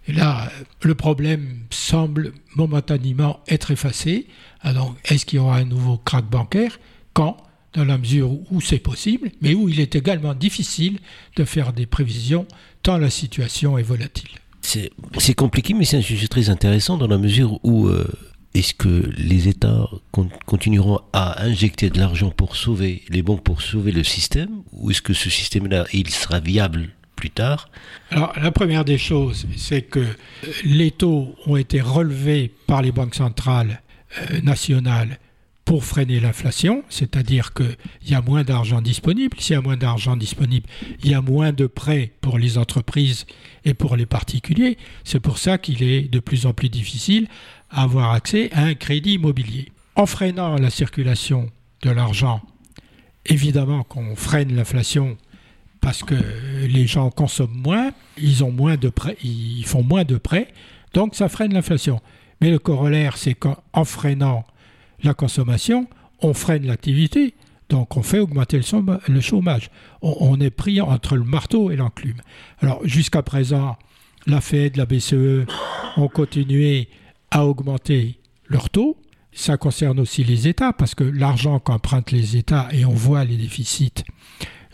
Et 0.08 0.14
là, 0.14 0.46
euh, 0.46 0.64
le 0.84 0.96
problème 0.96 1.60
semble 1.70 2.34
momentanément 2.56 3.40
être 3.48 3.72
effacé. 3.72 4.28
Alors, 4.62 4.96
est-ce 5.06 5.26
qu'il 5.26 5.38
y 5.38 5.40
aura 5.40 5.58
un 5.58 5.66
nouveau 5.66 5.98
crack 5.98 6.26
bancaire? 6.26 6.80
Quand? 7.14 7.38
Dans 7.74 7.86
la 7.86 7.98
mesure 7.98 8.32
où 8.52 8.60
c'est 8.60 8.80
possible, 8.80 9.32
mais 9.42 9.54
où 9.54 9.70
il 9.70 9.80
est 9.80 9.96
également 9.96 10.34
difficile 10.34 11.00
de 11.38 11.46
faire 11.46 11.72
des 11.72 11.86
prévisions 11.86 12.46
tant 12.84 12.98
la 12.98 13.10
situation 13.10 13.78
est 13.78 13.84
volatile. 13.84 14.30
C'est 14.62 15.34
compliqué, 15.36 15.74
mais 15.74 15.86
c'est 15.86 15.98
un 15.98 16.02
sujet 16.02 16.28
très 16.28 16.50
intéressant 16.50 16.98
dans 16.98 17.08
la 17.08 17.18
mesure 17.18 17.60
où 17.64 17.88
euh, 17.88 18.08
est-ce 18.54 18.74
que 18.74 19.10
les 19.18 19.48
États 19.48 19.90
continueront 20.46 21.00
à 21.14 21.44
injecter 21.44 21.90
de 21.90 21.98
l'argent 21.98 22.32
pour 22.32 22.56
sauver 22.56 23.04
les 23.10 23.22
banques, 23.22 23.44
pour 23.44 23.62
sauver 23.62 23.92
le 23.92 24.04
système 24.04 24.64
Ou 24.74 24.92
est-ce 24.92 25.02
que 25.02 25.14
ce 25.14 25.30
système-là, 25.30 25.86
il 25.94 26.10
sera 26.10 26.40
viable 26.40 26.90
plus 27.16 27.30
tard? 27.30 27.70
Alors, 28.10 28.34
la 28.42 28.52
première 28.52 28.84
des 28.84 28.98
choses, 28.98 29.48
c'est 29.56 29.84
que 29.84 30.06
les 30.66 30.92
taux 30.92 31.36
ont 31.46 31.56
été 31.56 31.80
relevés 31.80 32.52
par 32.68 32.82
les 32.82 32.92
banques 32.92 33.16
centrales 33.16 33.82
euh, 34.20 34.42
nationales 34.42 35.18
pour 35.64 35.86
freiner 35.86 36.20
l'inflation, 36.20 36.84
c'est-à-dire 36.90 37.54
qu'il 37.54 37.78
y 38.10 38.14
a 38.14 38.22
moins 38.22 38.44
d'argent 38.44 38.82
disponible. 38.82 39.38
S'il 39.40 39.54
y 39.54 39.58
a 39.58 39.62
moins 39.62 39.78
d'argent 39.78 40.18
disponible, 40.18 40.68
il 41.04 41.12
y 41.12 41.14
a 41.14 41.22
moins 41.22 41.54
de 41.54 41.68
prêts 41.68 42.12
pour 42.20 42.38
les 42.38 42.58
entreprises 42.58 43.26
et 43.64 43.74
pour 43.74 43.96
les 43.96 44.06
particuliers. 44.06 44.78
C'est 45.06 45.20
pour 45.20 45.38
ça 45.38 45.58
qu'il 45.58 45.84
est 45.84 46.12
de 46.12 46.20
plus 46.20 46.46
en 46.46 46.54
plus 46.54 46.68
difficile 46.68 47.28
avoir 47.72 48.12
accès 48.12 48.50
à 48.54 48.64
un 48.64 48.74
crédit 48.74 49.14
immobilier. 49.14 49.72
En 49.96 50.06
freinant 50.06 50.56
la 50.56 50.70
circulation 50.70 51.50
de 51.82 51.90
l'argent, 51.90 52.42
évidemment 53.26 53.84
qu'on 53.84 54.16
freine 54.16 54.56
l'inflation 54.56 55.18
parce 55.82 56.04
que 56.04 56.16
les 56.68 56.86
gens 56.86 57.10
consomment 57.10 57.62
moins, 57.64 57.92
ils 58.18 58.44
ont 58.44 58.52
moins 58.52 58.78
de 58.78 58.90
prêts, 58.90 59.18
ils 59.24 59.66
font 59.66 59.84
moins 59.84 60.04
de 60.04 60.18
prêts, 60.18 60.48
donc 60.94 61.16
ça 61.16 61.28
freine 61.28 61.54
l'inflation. 61.54 62.00
Mais 62.40 62.52
le 62.52 62.60
corollaire, 62.60 63.18
c'est 63.18 63.34
qu'en 63.34 63.84
freinant 63.84 64.46
la 65.04 65.14
consommation, 65.14 65.88
on 66.22 66.34
freine 66.34 66.68
l'activité, 66.68 67.34
donc 67.70 67.98
on 67.98 68.04
fait 68.04 68.20
augmenter 68.20 68.60
le 69.08 69.22
chômage. 69.22 69.72
On, 70.02 70.40
est 70.40 70.52
pris 70.52 70.82
entre 70.82 71.16
le 71.16 71.24
marteau 71.24 71.72
et 71.72 71.76
l'enclume. 71.76 72.22
Alors 72.60 72.82
jusqu'à 72.84 73.24
présent, 73.24 73.78
la 74.28 74.42
Fed, 74.42 74.78
la 74.78 74.86
BCE 74.86 75.46
ont 75.98 76.08
continué 76.08 76.90
à 77.32 77.46
augmenter 77.46 78.20
leurs 78.48 78.70
taux. 78.70 78.98
Ça 79.34 79.58
concerne 79.58 80.00
aussi 80.00 80.24
les 80.24 80.48
États, 80.48 80.74
parce 80.74 80.94
que 80.94 81.04
l'argent 81.04 81.60
qu'empruntent 81.60 82.12
les 82.12 82.38
États, 82.38 82.68
et 82.74 82.86
on 82.86 82.94
voit 82.94 83.24
les 83.24 83.38
déficits 83.38 84.04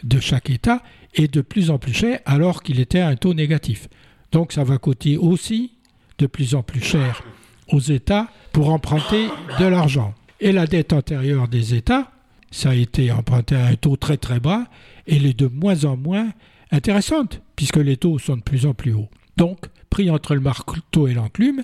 de 0.04 0.20
chaque 0.20 0.50
État, 0.50 0.82
est 1.14 1.34
de 1.34 1.42
plus 1.42 1.70
en 1.70 1.78
plus 1.78 1.94
cher 1.94 2.20
alors 2.26 2.64
qu'il 2.64 2.80
était 2.80 3.00
à 3.00 3.08
un 3.08 3.16
taux 3.16 3.34
négatif. 3.34 3.88
Donc 4.32 4.52
ça 4.52 4.64
va 4.64 4.78
coûter 4.78 5.18
aussi 5.18 5.72
de 6.18 6.28
plus 6.28 6.56
en 6.56 6.64
plus 6.64 6.82
cher 6.82 7.24
aux 7.70 7.80
États 7.80 8.30
pour 8.52 8.70
emprunter 8.70 9.28
de 9.60 9.66
l'argent. 9.66 10.14
Et 10.40 10.52
la 10.52 10.68
dette 10.68 10.94
antérieure 10.94 11.48
des 11.48 11.74
États, 11.74 12.12
ça 12.52 12.72
a 12.72 12.76
été 12.76 13.12
emprunté 13.12 13.56
à 13.56 13.68
un 13.68 13.76
taux 13.76 13.96
très 13.96 14.18
très 14.18 14.40
bas, 14.40 14.66
elle 15.08 15.26
est 15.26 15.38
de 15.38 15.48
moins 15.48 15.86
en 15.86 15.98
moins 15.98 16.32
intéressante, 16.72 17.42
puisque 17.56 17.78
les 17.78 17.98
taux 17.98 18.20
sont 18.20 18.38
de 18.38 18.42
plus 18.42 18.66
en 18.66 18.74
plus 18.74 18.94
hauts. 18.94 19.10
Donc, 19.38 19.68
pris 19.90 20.10
entre 20.10 20.36
le 20.36 20.42
marteau 20.42 21.08
et 21.08 21.14
l'enclume, 21.14 21.64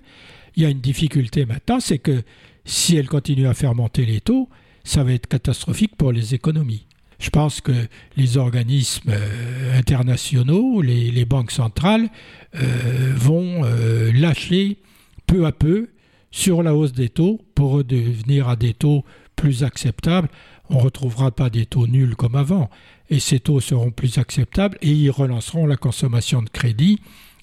il 0.55 0.63
y 0.63 0.65
a 0.65 0.69
une 0.69 0.81
difficulté 0.81 1.45
maintenant, 1.45 1.79
c'est 1.79 1.99
que 1.99 2.23
si 2.65 2.95
elle 2.95 3.07
continue 3.07 3.47
à 3.47 3.53
faire 3.53 3.75
monter 3.75 4.05
les 4.05 4.21
taux, 4.21 4.49
ça 4.83 5.03
va 5.03 5.13
être 5.13 5.27
catastrophique 5.27 5.95
pour 5.95 6.11
les 6.11 6.33
économies. 6.33 6.85
Je 7.19 7.29
pense 7.29 7.61
que 7.61 7.71
les 8.17 8.37
organismes 8.37 9.11
euh, 9.11 9.79
internationaux, 9.79 10.81
les, 10.81 11.25
banques 11.25 11.51
centrales, 11.51 12.09
euh, 12.55 13.13
vont 13.15 13.63
euh, 13.63 14.11
lâcher 14.11 14.77
peu 15.25 15.45
à 15.45 15.51
peu 15.51 15.89
sur 16.31 16.63
la 16.63 16.75
hausse 16.75 16.91
des 16.91 17.09
taux 17.09 17.39
pour 17.55 17.71
redevenir 17.71 18.49
à 18.49 18.55
des 18.55 18.73
taux 18.73 19.05
plus 19.35 19.63
acceptables. 19.63 20.27
On 20.69 20.75
ne 20.75 20.81
retrouvera 20.81 21.31
pas 21.31 21.49
des 21.49 21.65
taux 21.65 21.87
nuls 21.87 22.15
comme 22.15 22.35
avant, 22.35 22.69
et 23.09 23.19
ces 23.19 23.39
taux 23.39 23.59
seront 23.59 23.91
plus 23.91 24.17
acceptables 24.17 24.77
et 24.81 24.91
ils 24.91 25.11
relanceront 25.11 25.65
la 25.65 25.77
consommation 25.77 26.41
de 26.41 26.49
crédit 26.49 26.99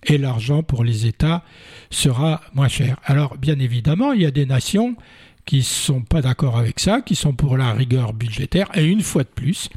et 0.07 0.19
l'argent 0.19 0.63
pour 0.63 0.85
les 0.85 1.07
États 1.07 1.43
sera 1.91 2.41
moins 2.55 2.69
cher. 2.69 2.97
Alors 3.05 3.37
bien 3.37 3.59
évidemment, 3.59 4.13
il 4.13 4.23
y 4.23 4.27
a 4.27 4.31
des 4.31 4.47
nations 4.47 4.97
qui 5.45 5.59
ne 5.59 5.63
sont 5.63 6.03
pas 6.03 6.23
d'accord 6.23 6.59
avec 6.59 6.81
ça, 6.81 7.01
qui 7.01 7.17
sont 7.17 7.33
pour 7.33 7.57
la 7.57 7.73
rigueur 7.73 8.13
budgétaire, 8.13 8.69
et 8.75 8.85
une 8.85 9.03
fois 9.03 9.25
de 9.25 9.29
plus, 9.29 9.69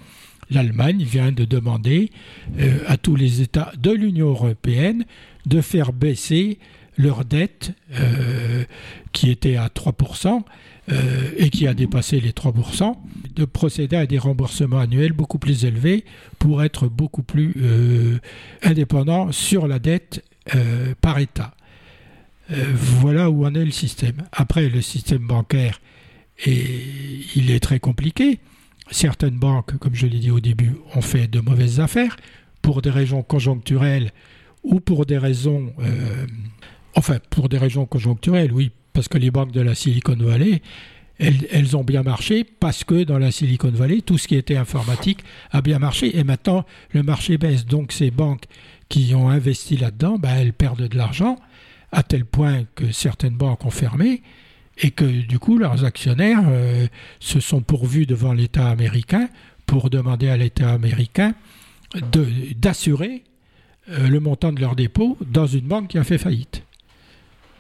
l'Allemagne 0.50 1.04
vient 1.04 1.32
de 1.32 1.46
demander 1.46 2.12
euh, 2.60 2.80
à 2.88 2.98
tous 2.98 3.16
les 3.16 3.42
États 3.42 3.72
de 3.78 3.92
l'Union 3.92 4.30
européenne 4.30 5.06
de 5.46 5.62
faire 5.62 5.94
baisser 5.94 6.60
leur 6.98 7.26
dette 7.26 7.72
euh, 7.94 8.64
qui 9.12 9.30
était 9.30 9.56
à 9.56 9.68
3% 9.68 10.42
euh, 10.92 11.32
et 11.38 11.50
qui 11.50 11.68
a 11.68 11.74
dépassé 11.74 12.20
les 12.20 12.32
3%, 12.32 12.96
de 13.36 13.46
procéder 13.46 13.96
à 13.96 14.06
des 14.06 14.18
remboursements 14.18 14.80
annuels 14.80 15.14
beaucoup 15.14 15.40
plus 15.40 15.66
élevés 15.66 16.04
pour 16.40 16.64
être 16.64 16.88
beaucoup 16.88 17.24
plus 17.24 17.54
euh, 17.58 18.20
indépendant 18.62 19.32
sur 19.32 19.68
la 19.68 19.80
dette 19.80 20.24
par 21.00 21.20
État. 21.20 21.56
voilà 22.50 23.30
où 23.30 23.46
en 23.46 23.56
est 23.56 23.64
le 23.64 23.72
système. 23.72 24.24
Après, 24.34 24.68
le 24.68 24.82
système 24.82 25.26
bancaire, 25.26 25.80
il 26.46 27.50
est 27.50 27.62
très 27.62 27.80
compliqué. 27.80 28.40
Certaines 28.92 29.38
banques, 29.38 29.78
comme 29.78 29.96
je 29.96 30.06
l'ai 30.06 30.20
dit 30.20 30.32
au 30.32 30.42
début, 30.42 30.74
ont 30.96 31.02
fait 31.02 31.28
de 31.28 31.40
mauvaises 31.40 31.80
affaires 31.80 32.18
pour 32.62 32.82
des 32.82 32.90
raisons 32.90 33.24
conjoncturelles 33.24 34.12
ou 34.64 34.82
pour 34.82 35.06
des 35.06 35.18
raisons... 35.18 35.72
enfin, 36.96 37.18
pour 37.30 37.50
des 37.50 37.58
raisons 37.58 37.86
conjoncturelles, 37.86 38.52
oui, 38.52 38.72
parce 38.94 39.08
que 39.08 39.18
les 39.18 39.32
banques 39.32 39.52
de 39.52 39.62
la 39.62 39.76
Silicon 39.76 40.16
Valley, 40.16 40.62
elles, 41.20 41.78
ont 41.78 41.84
bien 41.84 42.04
marché 42.04 42.44
parce 42.44 42.84
que 42.84 43.04
dans 43.04 43.20
la 43.20 43.32
Silicon 43.32 43.72
Valley, 43.72 44.02
tout 44.02 44.18
ce 44.18 44.28
qui 44.28 44.36
était 44.36 44.56
informatique 44.56 45.24
a 45.52 45.62
bien 45.62 45.80
marché 45.80 46.18
et 46.18 46.24
maintenant 46.24 46.66
le 46.92 47.04
marché 47.04 47.38
baisse. 47.38 47.66
Donc 47.66 47.92
ces 47.92 48.12
banques 48.12 48.46
qui 48.90 49.14
ont 49.16 49.30
investi 49.30 49.78
là-dedans, 49.78 50.18
ben, 50.18 50.36
elles 50.36 50.54
perdent 50.54 50.88
de 50.88 50.98
l'argent 50.98 51.38
à 51.92 52.04
tel 52.04 52.26
point 52.26 52.64
que 52.76 52.92
certaines 52.92 53.36
banques 53.36 53.66
ont 53.66 53.72
fermé 53.72 54.24
et 54.80 54.92
que 54.92 55.06
du 55.06 55.38
coup 55.38 55.58
leurs 55.58 55.86
actionnaires 55.86 56.44
euh, 56.48 56.88
se 57.20 57.40
sont 57.40 57.62
pourvus 57.62 58.08
devant 58.08 58.34
l'État 58.34 58.68
américain 58.70 59.30
pour 59.68 59.92
demander 59.92 60.30
à 60.30 60.38
l'État 60.38 60.72
américain 60.72 61.36
d'assurer 62.58 63.24
euh, 63.90 64.08
le 64.08 64.20
montant 64.20 64.52
de 64.52 64.60
leurs 64.60 64.76
dépôts 64.76 65.18
dans 65.26 65.46
une 65.46 65.68
banque 65.68 65.90
qui 65.90 66.00
a 66.00 66.04
fait 66.04 66.18
faillite. 66.18 66.64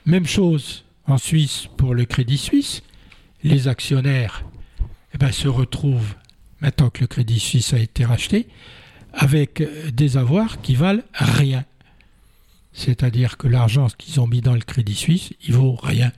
Même 0.05 0.25
chose 0.25 0.83
en 1.07 1.17
Suisse 1.17 1.67
pour 1.77 1.93
le 1.93 2.05
Crédit 2.05 2.37
Suisse. 2.37 2.83
Les 3.43 3.67
actionnaires 3.67 4.43
eh 5.13 5.17
ben, 5.17 5.31
se 5.31 5.47
retrouvent, 5.47 6.15
maintenant 6.59 6.89
que 6.89 7.01
le 7.01 7.07
Crédit 7.07 7.39
Suisse 7.39 7.73
a 7.73 7.79
été 7.79 8.03
racheté, 8.03 8.47
avec 9.13 9.63
des 9.93 10.17
avoirs 10.17 10.61
qui 10.61 10.75
valent 10.75 11.03
rien. 11.13 11.65
C'est-à-dire 12.73 13.37
que 13.37 13.47
l'argent 13.47 13.87
qu'ils 13.97 14.19
ont 14.19 14.27
mis 14.27 14.41
dans 14.41 14.55
le 14.55 14.61
Crédit 14.61 14.95
Suisse, 14.95 15.33
il 15.45 15.53
vaut 15.53 15.75
rien. 15.75 16.11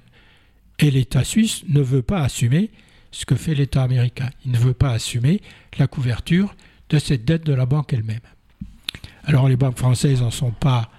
Et 0.80 0.90
l'État 0.90 1.24
suisse 1.24 1.64
ne 1.68 1.82
veut 1.82 2.02
pas 2.02 2.22
assumer 2.22 2.72
ce 3.12 3.26
que 3.26 3.36
fait 3.36 3.54
l'État 3.54 3.84
américain. 3.84 4.30
Il 4.46 4.52
ne 4.52 4.58
veut 4.58 4.74
pas 4.74 4.92
assumer 4.92 5.42
la 5.78 5.88
couverture 5.88 6.56
de 6.90 7.00
cette 7.00 7.26
dette 7.26 7.46
de 7.46 7.54
la 7.54 7.66
banque 7.66 7.94
elle-même. 7.94 8.20
Alors 9.26 9.48
les 9.48 9.58
banques 9.58 9.78
françaises 9.78 10.22
n'en 10.22 10.32
sont 10.32 10.52
pas 10.52 10.90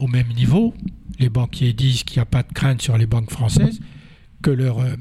au 0.00 0.08
même 0.08 0.28
niveau. 0.28 0.74
Les 1.18 1.28
banquiers 1.28 1.72
disent 1.72 2.02
qu'il 2.02 2.18
n'y 2.18 2.22
a 2.22 2.26
pas 2.26 2.42
de 2.42 2.52
crainte 2.52 2.82
sur 2.82 2.98
les 2.98 3.06
banques 3.06 3.30
françaises, 3.30 3.80
que 4.42 4.50
leur, 4.50 4.80
euh, 4.80 4.96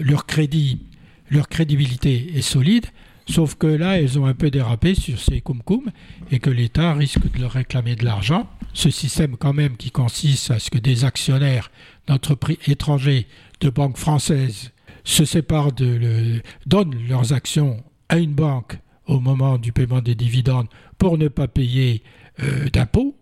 leur, 0.00 0.26
crédit, 0.26 0.82
leur 1.30 1.48
crédibilité 1.48 2.36
est 2.36 2.42
solide, 2.42 2.86
sauf 3.26 3.54
que 3.54 3.66
là, 3.66 3.98
elles 3.98 4.18
ont 4.18 4.26
un 4.26 4.34
peu 4.34 4.50
dérapé 4.50 4.94
sur 4.94 5.18
ces 5.18 5.40
cum 5.40 5.90
et 6.30 6.38
que 6.38 6.50
l'État 6.50 6.94
risque 6.94 7.32
de 7.32 7.40
leur 7.40 7.52
réclamer 7.52 7.96
de 7.96 8.04
l'argent. 8.04 8.48
Ce 8.74 8.90
système 8.90 9.36
quand 9.36 9.54
même 9.54 9.76
qui 9.76 9.90
consiste 9.90 10.50
à 10.50 10.58
ce 10.58 10.70
que 10.70 10.78
des 10.78 11.04
actionnaires 11.04 11.70
d'entreprises 12.06 12.58
étrangers, 12.66 13.26
de 13.60 13.70
banques 13.70 13.96
françaises, 13.96 14.70
se 15.04 15.24
séparent 15.24 15.72
de 15.72 16.42
donnent 16.66 16.96
leurs 17.08 17.32
actions 17.32 17.82
à 18.08 18.18
une 18.18 18.34
banque 18.34 18.78
au 19.06 19.18
moment 19.18 19.58
du 19.58 19.72
paiement 19.72 20.00
des 20.00 20.14
dividendes 20.14 20.68
pour 20.98 21.16
ne 21.16 21.28
pas 21.28 21.48
payer 21.48 22.02
euh, 22.42 22.68
d'impôts, 22.70 23.16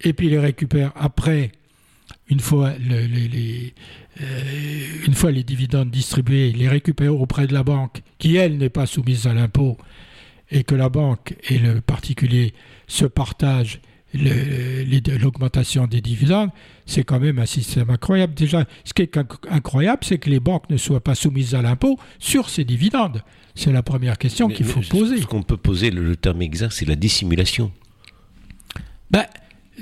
et 0.00 0.12
puis 0.12 0.28
les 0.28 0.38
récupèrent 0.38 0.92
après, 0.96 1.52
une 2.28 2.40
fois, 2.40 2.72
les, 2.78 3.74
euh, 4.20 5.04
une 5.06 5.14
fois 5.14 5.30
les 5.30 5.44
dividendes 5.44 5.90
distribués, 5.90 6.52
les 6.52 6.68
récupèrent 6.68 7.18
auprès 7.20 7.46
de 7.46 7.54
la 7.54 7.62
banque, 7.62 8.02
qui 8.18 8.36
elle 8.36 8.58
n'est 8.58 8.70
pas 8.70 8.86
soumise 8.86 9.26
à 9.26 9.34
l'impôt, 9.34 9.76
et 10.50 10.64
que 10.64 10.74
la 10.74 10.88
banque 10.88 11.36
et 11.48 11.58
le 11.58 11.80
particulier 11.80 12.54
se 12.86 13.04
partagent 13.04 13.80
l'augmentation 14.14 15.86
des 15.86 16.00
dividendes, 16.00 16.50
c'est 16.86 17.02
quand 17.02 17.20
même 17.20 17.38
un 17.38 17.46
système 17.46 17.90
incroyable. 17.90 18.34
Déjà, 18.34 18.64
ce 18.84 18.94
qui 18.94 19.02
est 19.02 19.18
incroyable, 19.50 20.02
c'est 20.02 20.18
que 20.18 20.30
les 20.30 20.40
banques 20.40 20.70
ne 20.70 20.76
soient 20.76 21.02
pas 21.02 21.14
soumises 21.14 21.54
à 21.54 21.62
l'impôt 21.62 21.98
sur 22.18 22.48
ces 22.48 22.64
dividendes. 22.64 23.22
C'est 23.54 23.72
la 23.72 23.82
première 23.82 24.18
question 24.18 24.48
qu'il 24.48 24.64
faut 24.64 24.80
poser. 24.80 25.20
Ce 25.20 25.26
qu'on 25.26 25.42
peut 25.42 25.56
poser, 25.56 25.90
le, 25.90 26.16
terme 26.16 26.42
exact, 26.42 26.72
c'est 26.72 26.86
la 26.86 26.96
dissimulation. 26.96 27.72
Ben, 29.10 29.26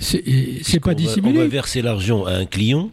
c'est 0.01 0.81
pas 0.81 0.95
dissimulé. 0.95 1.39
on 1.39 1.43
va 1.43 1.49
verser 1.49 1.83
l'argent 1.83 2.25
à 2.25 2.33
un 2.33 2.47
client 2.47 2.91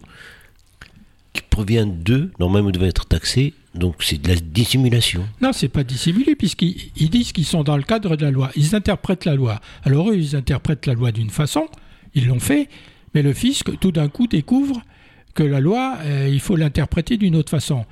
qui 1.33 1.41
provient 1.49 1.85
d'eux, 1.85 2.31
normalement 2.39 2.69
il 2.69 2.73
devait 2.73 2.87
être 2.87 3.05
taxé, 3.05 3.53
donc 3.75 3.95
c'est 4.03 4.21
de 4.21 4.27
la 4.27 4.35
dissimulation. 4.35 5.25
Non, 5.41 5.51
c'est 5.51 5.67
pas 5.67 5.83
dissimulé, 5.83 6.35
puisqu'ils 6.35 7.09
disent 7.09 7.31
qu'ils 7.31 7.45
sont 7.45 7.63
dans 7.63 7.77
le 7.77 7.83
cadre 7.83 8.15
de 8.15 8.25
la 8.25 8.31
loi. 8.31 8.51
Ils 8.55 8.75
interprètent 8.75 9.25
la 9.25 9.35
loi. 9.35 9.59
Alors 9.83 10.11
eux, 10.11 10.15
ils 10.15 10.35
interprètent 10.35 10.85
la 10.85 10.93
loi 10.93 11.11
d'une 11.11 11.31
façon, 11.31 11.67
ils 12.13 12.27
l'ont 12.27 12.39
fait, 12.39 12.69
mais 13.15 13.23
le 13.23 13.33
fisc, 13.33 13.77
tout 13.79 13.91
d'un 13.91 14.09
coup, 14.09 14.27
découvre 14.27 14.81
que 15.33 15.43
la 15.43 15.59
loi, 15.59 15.97
euh, 16.01 16.29
il 16.31 16.39
faut 16.39 16.55
l'interpréter 16.55 17.17
d'une 17.17 17.35
autre 17.35 17.49
façon. 17.49 17.85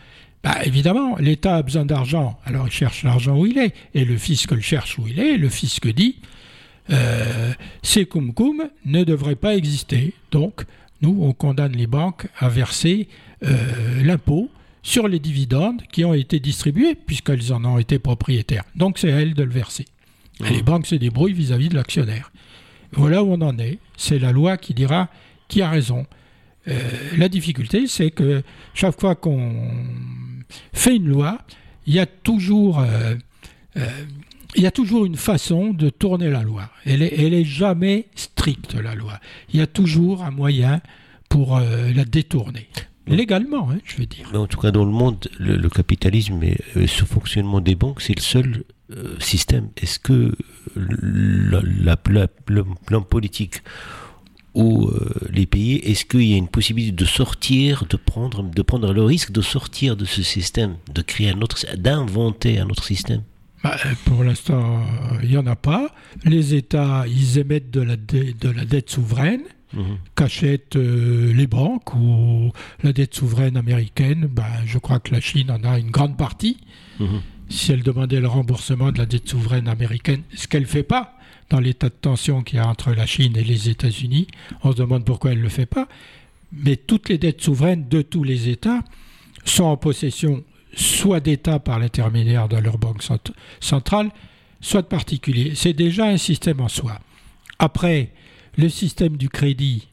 Bah, 0.43 0.57
évidemment, 0.63 1.17
l'État 1.17 1.57
a 1.57 1.61
besoin 1.63 1.85
d'argent, 1.85 2.39
alors 2.45 2.67
il 2.67 2.71
cherche 2.71 3.03
l'argent 3.03 3.37
où 3.37 3.45
il 3.45 3.57
est, 3.57 3.73
et 3.93 4.05
le 4.05 4.17
fisc 4.17 4.51
le 4.51 4.61
cherche 4.61 4.97
où 4.99 5.07
il 5.07 5.19
est, 5.19 5.33
et 5.33 5.37
le 5.37 5.49
fisc 5.49 5.87
dit 5.87 6.17
euh, 6.89 7.53
ces 7.83 8.05
cum 8.05 8.33
ne 8.85 9.03
devraient 9.03 9.35
pas 9.35 9.55
exister. 9.55 10.13
Donc, 10.31 10.65
nous, 11.01 11.17
on 11.21 11.33
condamne 11.33 11.73
les 11.73 11.87
banques 11.87 12.27
à 12.37 12.49
verser 12.49 13.07
euh, 13.43 14.03
l'impôt 14.03 14.49
sur 14.83 15.07
les 15.07 15.19
dividendes 15.19 15.81
qui 15.91 16.03
ont 16.05 16.13
été 16.13 16.39
distribués, 16.39 16.95
puisqu'elles 16.95 17.53
en 17.53 17.63
ont 17.65 17.77
été 17.77 17.99
propriétaires. 17.99 18.63
Donc, 18.75 18.97
c'est 18.97 19.11
à 19.11 19.21
elles 19.21 19.33
de 19.33 19.43
le 19.43 19.51
verser. 19.51 19.85
Les 20.49 20.63
banques 20.63 20.87
se 20.87 20.95
débrouillent 20.95 21.33
vis-à-vis 21.33 21.69
de 21.69 21.75
l'actionnaire. 21.75 22.31
Voilà 22.93 23.23
où 23.23 23.31
on 23.31 23.41
en 23.41 23.57
est. 23.59 23.77
C'est 23.95 24.17
la 24.17 24.31
loi 24.31 24.57
qui 24.57 24.73
dira 24.73 25.09
qui 25.47 25.61
a 25.61 25.69
raison. 25.69 26.05
Euh, 26.67 26.79
la 27.17 27.29
difficulté, 27.29 27.85
c'est 27.87 28.09
que 28.09 28.41
chaque 28.73 28.99
fois 28.99 29.15
qu'on 29.15 29.53
fait 30.73 30.95
une 30.95 31.07
loi, 31.07 31.39
il 31.85 31.93
y 31.93 31.99
a 31.99 32.05
toujours, 32.05 32.83
il 34.55 34.63
y 34.63 34.67
a 34.67 34.71
toujours 34.71 35.05
une 35.05 35.15
façon 35.15 35.73
de 35.73 35.89
tourner 35.89 36.29
la 36.29 36.43
loi. 36.43 36.69
Elle 36.85 37.01
est, 37.01 37.13
elle 37.17 37.33
est 37.33 37.45
jamais 37.45 38.07
stricte, 38.15 38.75
la 38.75 38.95
loi. 38.95 39.19
Il 39.53 39.59
y 39.59 39.63
a 39.63 39.67
toujours 39.67 40.23
un 40.23 40.31
moyen 40.31 40.81
pour 41.29 41.57
euh, 41.57 41.91
la 41.93 42.05
détourner. 42.05 42.67
Légalement, 43.07 43.71
hein, 43.71 43.79
je 43.83 43.97
veux 43.97 44.05
dire. 44.05 44.29
en 44.33 44.47
tout 44.47 44.59
cas, 44.59 44.71
dans 44.71 44.85
le 44.85 44.91
monde, 44.91 45.27
le, 45.39 45.67
capitalisme 45.69 46.41
et 46.43 46.87
ce 46.87 47.03
fonctionnement 47.03 47.59
des 47.59 47.75
banques, 47.75 48.01
c'est 48.01 48.15
le 48.15 48.21
seul 48.21 48.63
système. 49.19 49.69
Est-ce 49.77 49.99
que 49.99 50.35
l'homme 50.75 51.95
politique 53.09 53.61
ou 54.53 54.89
euh, 54.89 55.13
les 55.31 55.45
pays, 55.45 55.77
est-ce 55.77 56.05
qu'il 56.05 56.23
y 56.23 56.33
a 56.33 56.37
une 56.37 56.49
possibilité 56.49 56.91
de 56.91 57.05
sortir, 57.05 57.85
de 57.89 57.95
prendre, 57.95 58.43
de 58.43 58.61
prendre 58.61 58.93
le 58.93 59.03
risque 59.03 59.31
de 59.31 59.41
sortir 59.41 59.95
de 59.95 60.05
ce 60.05 60.23
système, 60.23 60.75
de 60.93 61.01
créer 61.01 61.29
un 61.29 61.41
autre, 61.41 61.57
d'inventer 61.77 62.59
un 62.59 62.69
autre 62.69 62.83
système? 62.83 63.23
Bah, 63.63 63.77
Pour 64.05 64.23
l'instant, 64.23 64.83
il 65.21 65.29
n'y 65.29 65.37
en 65.37 65.47
a 65.47 65.55
pas. 65.55 65.93
Les 66.23 66.55
États, 66.55 67.05
ils 67.07 67.37
émettent 67.37 67.71
de 67.71 67.81
la, 67.81 67.95
de 67.95 68.49
la 68.49 68.65
dette 68.65 68.89
souveraine. 68.89 69.43
Mhm. 69.73 69.99
qu'achètent 70.15 70.75
euh, 70.75 71.31
les 71.33 71.47
banques 71.47 71.95
ou 71.95 72.51
la 72.83 72.91
dette 72.91 73.15
souveraine 73.15 73.55
américaine, 73.55 74.27
bah, 74.29 74.49
je 74.65 74.77
crois 74.77 74.99
que 74.99 75.13
la 75.13 75.21
Chine 75.21 75.49
en 75.49 75.63
a 75.63 75.79
une 75.79 75.91
grande 75.91 76.17
partie. 76.17 76.57
Mhm. 76.99 77.21
Si 77.47 77.71
elle 77.71 77.81
demandait 77.81 78.19
le 78.19 78.27
remboursement 78.27 78.91
de 78.91 78.97
la 78.97 79.05
dette 79.05 79.29
souveraine 79.29 79.69
américaine, 79.69 80.23
ce 80.35 80.49
qu'elle 80.49 80.63
ne 80.63 80.67
fait 80.67 80.83
pas, 80.83 81.17
dans 81.49 81.59
l'état 81.59 81.89
de 81.89 81.93
tension 81.93 82.43
qu'il 82.43 82.57
y 82.57 82.59
a 82.59 82.67
entre 82.67 82.91
la 82.93 83.05
Chine 83.05 83.35
et 83.35 83.43
les 83.43 83.69
États-Unis. 83.69 84.27
On 84.63 84.71
se 84.71 84.77
demande 84.77 85.05
pourquoi 85.05 85.31
elle 85.31 85.39
ne 85.39 85.43
le 85.43 85.49
fait 85.49 85.65
pas. 85.65 85.87
Mais 86.53 86.77
toutes 86.77 87.09
les 87.09 87.17
dettes 87.17 87.41
souveraines 87.41 87.87
de 87.89 88.01
tous 88.01 88.23
les 88.23 88.49
États 88.49 88.83
sont 89.45 89.65
en 89.65 89.77
possession 89.77 90.43
soit 90.75 91.19
d'États 91.19 91.59
par 91.59 91.79
l'intermédiaire 91.79 92.47
de 92.47 92.57
leur 92.57 92.77
banque 92.77 93.03
centrale, 93.59 94.09
soit 94.59 94.81
de 94.81 94.87
particuliers. 94.87 95.53
C'est 95.55 95.73
déjà 95.73 96.05
un 96.05 96.17
système 96.17 96.61
en 96.61 96.67
soi. 96.67 96.99
Après, 97.59 98.11
le 98.57 98.69
système 98.69 99.17
du 99.17 99.29
crédit, 99.29 99.87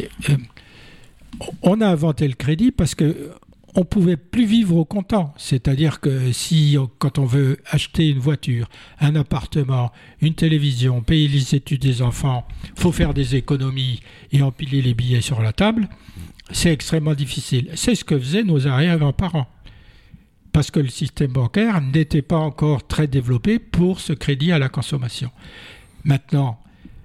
euh, 0.00 0.36
on 1.62 1.80
a 1.80 1.88
inventé 1.88 2.28
le 2.28 2.34
crédit 2.34 2.70
parce 2.70 2.94
que 2.94 3.32
on 3.74 3.84
pouvait 3.84 4.16
plus 4.16 4.44
vivre 4.44 4.76
au 4.76 4.84
comptant. 4.84 5.32
C'est-à-dire 5.38 6.00
que 6.00 6.30
si, 6.32 6.76
quand 6.98 7.18
on 7.18 7.24
veut 7.24 7.58
acheter 7.70 8.08
une 8.08 8.18
voiture, 8.18 8.68
un 9.00 9.16
appartement, 9.16 9.92
une 10.20 10.34
télévision, 10.34 11.00
payer 11.00 11.28
les 11.28 11.54
études 11.54 11.80
des 11.80 12.02
enfants, 12.02 12.46
faut 12.76 12.92
faire 12.92 13.14
des 13.14 13.34
économies 13.34 14.00
et 14.30 14.42
empiler 14.42 14.82
les 14.82 14.94
billets 14.94 15.22
sur 15.22 15.40
la 15.40 15.52
table, 15.52 15.88
c'est 16.50 16.72
extrêmement 16.72 17.14
difficile. 17.14 17.70
C'est 17.74 17.94
ce 17.94 18.04
que 18.04 18.18
faisaient 18.18 18.42
nos 18.42 18.66
arrière-grands-parents. 18.66 19.46
Parce 20.52 20.70
que 20.70 20.80
le 20.80 20.88
système 20.88 21.32
bancaire 21.32 21.80
n'était 21.80 22.22
pas 22.22 22.36
encore 22.36 22.86
très 22.86 23.06
développé 23.06 23.58
pour 23.58 24.00
ce 24.00 24.12
crédit 24.12 24.52
à 24.52 24.58
la 24.58 24.68
consommation. 24.68 25.30
Maintenant, 26.04 26.60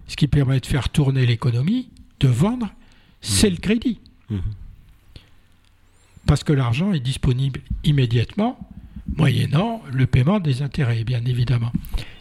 ce 0.07 0.15
qui 0.15 0.27
permet 0.27 0.59
de 0.59 0.65
faire 0.65 0.89
tourner 0.89 1.25
l'économie, 1.25 1.89
de 2.19 2.27
vendre, 2.27 2.69
c'est 3.21 3.49
mmh. 3.49 3.53
le 3.53 3.57
crédit. 3.57 3.99
Mmh 4.29 4.37
parce 6.27 6.43
que 6.43 6.53
l'argent 6.53 6.93
est 6.93 6.99
disponible 6.99 7.61
immédiatement, 7.83 8.59
moyennant 9.15 9.81
le 9.91 10.05
paiement 10.05 10.39
des 10.39 10.61
intérêts, 10.61 11.03
bien 11.03 11.23
évidemment. 11.25 11.71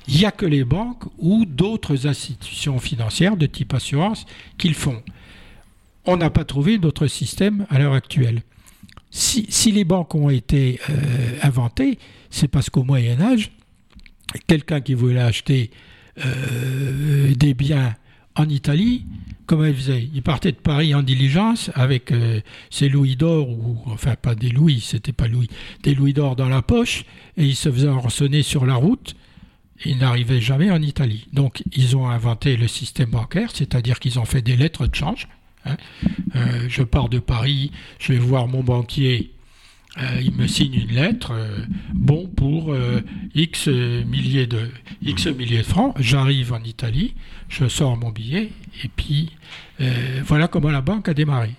Il 0.09 0.17
n'y 0.17 0.25
a 0.25 0.31
que 0.31 0.47
les 0.47 0.65
banques 0.65 1.05
ou 1.19 1.45
d'autres 1.45 2.07
institutions 2.07 2.79
financières 2.79 3.37
de 3.37 3.47
type 3.47 3.75
assurance 3.75 4.25
qui 4.57 4.69
le 4.69 4.75
font. 4.75 5.03
On 6.07 6.17
n'a 6.17 6.31
pas 6.31 6.45
trouvé 6.45 6.79
d'autre 6.79 7.09
système 7.09 7.67
à 7.69 7.81
l'heure 7.81 7.93
actuelle. 7.93 8.43
Si, 9.19 9.73
les 9.73 9.85
banques 9.85 10.15
ont 10.15 10.29
été 10.29 10.79
euh, 10.91 11.39
inventées, 11.43 11.99
c'est 12.29 12.49
parce 12.49 12.69
qu'au 12.69 12.83
Moyen 12.83 13.19
Âge, 13.23 13.51
quelqu'un 14.47 14.83
qui 14.83 14.93
voulait 14.93 15.21
acheter 15.21 15.71
euh, 16.23 17.33
des 17.35 17.55
biens 17.55 17.97
en 18.35 18.47
Italie, 18.47 19.07
comment 19.47 19.65
il 19.65 19.75
faisait? 19.75 20.11
Il 20.13 20.23
partait 20.23 20.53
de 20.53 20.59
Paris 20.59 20.95
en 20.95 21.03
diligence 21.03 21.71
avec 21.75 22.13
euh, 22.13 22.43
ses 22.69 22.91
louis 22.91 23.17
d'or, 23.17 23.49
ou 23.49 23.79
enfin 23.87 24.17
pas 24.17 24.35
des 24.35 24.51
louis, 24.51 24.81
c'était 24.81 25.15
pas 25.15 25.29
louis, 25.29 25.49
des 25.83 25.95
louis 25.95 26.13
d'or 26.13 26.37
dans 26.37 26.51
la 26.51 26.61
poche, 26.61 27.07
et 27.39 27.47
il 27.47 27.57
se 27.57 27.73
faisait 27.73 27.89
rançonner 27.89 28.43
sur 28.43 28.67
la 28.67 28.75
route. 28.75 29.17
il 29.87 29.97
n'arrivait 29.97 30.43
jamais 30.43 30.71
en 30.71 30.83
Italie. 30.83 31.27
Donc 31.33 31.63
ils 31.73 31.97
ont 31.97 32.07
inventé 32.07 32.59
le 32.59 32.69
système 32.69 33.13
bancaire, 33.13 33.51
c'est-à-dire 33.55 33.99
qu'ils 33.99 34.19
ont 34.19 34.27
fait 34.27 34.43
des 34.43 34.57
lettres 34.57 34.87
de 34.87 34.95
change. 34.95 35.27
Hein. 35.67 35.77
Euh, 36.35 36.67
je 36.69 36.83
pars 36.83 37.09
de 37.09 37.19
Paris, 37.19 37.73
je 37.99 38.13
vais 38.13 38.19
voir 38.19 38.49
mon 38.49 38.63
banquier 38.63 39.33
euh, 39.99 40.21
il 40.21 40.33
me 40.33 40.47
signe 40.47 40.75
une 40.75 40.95
lettre, 40.95 41.33
euh, 41.33 41.65
bon 41.95 42.27
pour 42.27 42.77
X 43.35 43.69
milliers 43.69 44.47
de 44.47 44.69
francs. 45.63 45.95
J'arrive 45.99 46.53
en 46.53 46.63
Italie, 46.63 47.15
je 47.49 47.67
sors 47.67 47.97
mon 47.97 48.11
billet 48.11 48.51
et 48.85 48.89
puis 48.95 49.31
voilà 49.79 50.49
comment 50.49 50.71
la 50.71 50.83
banque 50.83 51.09
a 51.09 51.15
démarré. 51.15 51.55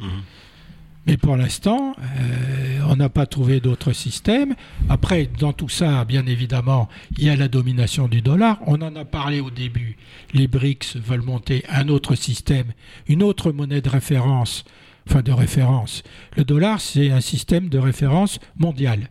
Mhm. 0.00 0.08
Mais 1.06 1.16
pour 1.16 1.36
l'instant, 1.36 1.96
euh, 1.98 2.80
on 2.88 2.96
n'a 2.96 3.08
pas 3.08 3.26
trouvé 3.26 3.58
d'autre 3.60 3.92
système. 3.92 4.54
Après, 4.88 5.28
dans 5.38 5.52
tout 5.52 5.68
ça, 5.68 6.04
bien 6.04 6.26
évidemment, 6.26 6.88
il 7.18 7.24
y 7.24 7.28
a 7.28 7.34
la 7.34 7.48
domination 7.48 8.06
du 8.06 8.22
dollar. 8.22 8.60
On 8.66 8.80
en 8.82 8.94
a 8.94 9.04
parlé 9.04 9.40
au 9.40 9.50
début. 9.50 9.96
Les 10.32 10.46
BRICS 10.46 10.96
veulent 10.96 11.22
monter 11.22 11.64
un 11.68 11.88
autre 11.88 12.14
système, 12.14 12.72
une 13.08 13.24
autre 13.24 13.50
monnaie 13.50 13.80
de 13.80 13.88
référence. 13.88 14.64
Enfin, 15.08 15.22
de 15.22 15.32
référence. 15.32 16.04
Le 16.36 16.44
dollar, 16.44 16.80
c'est 16.80 17.10
un 17.10 17.20
système 17.20 17.68
de 17.68 17.78
référence 17.78 18.38
mondial. 18.56 19.08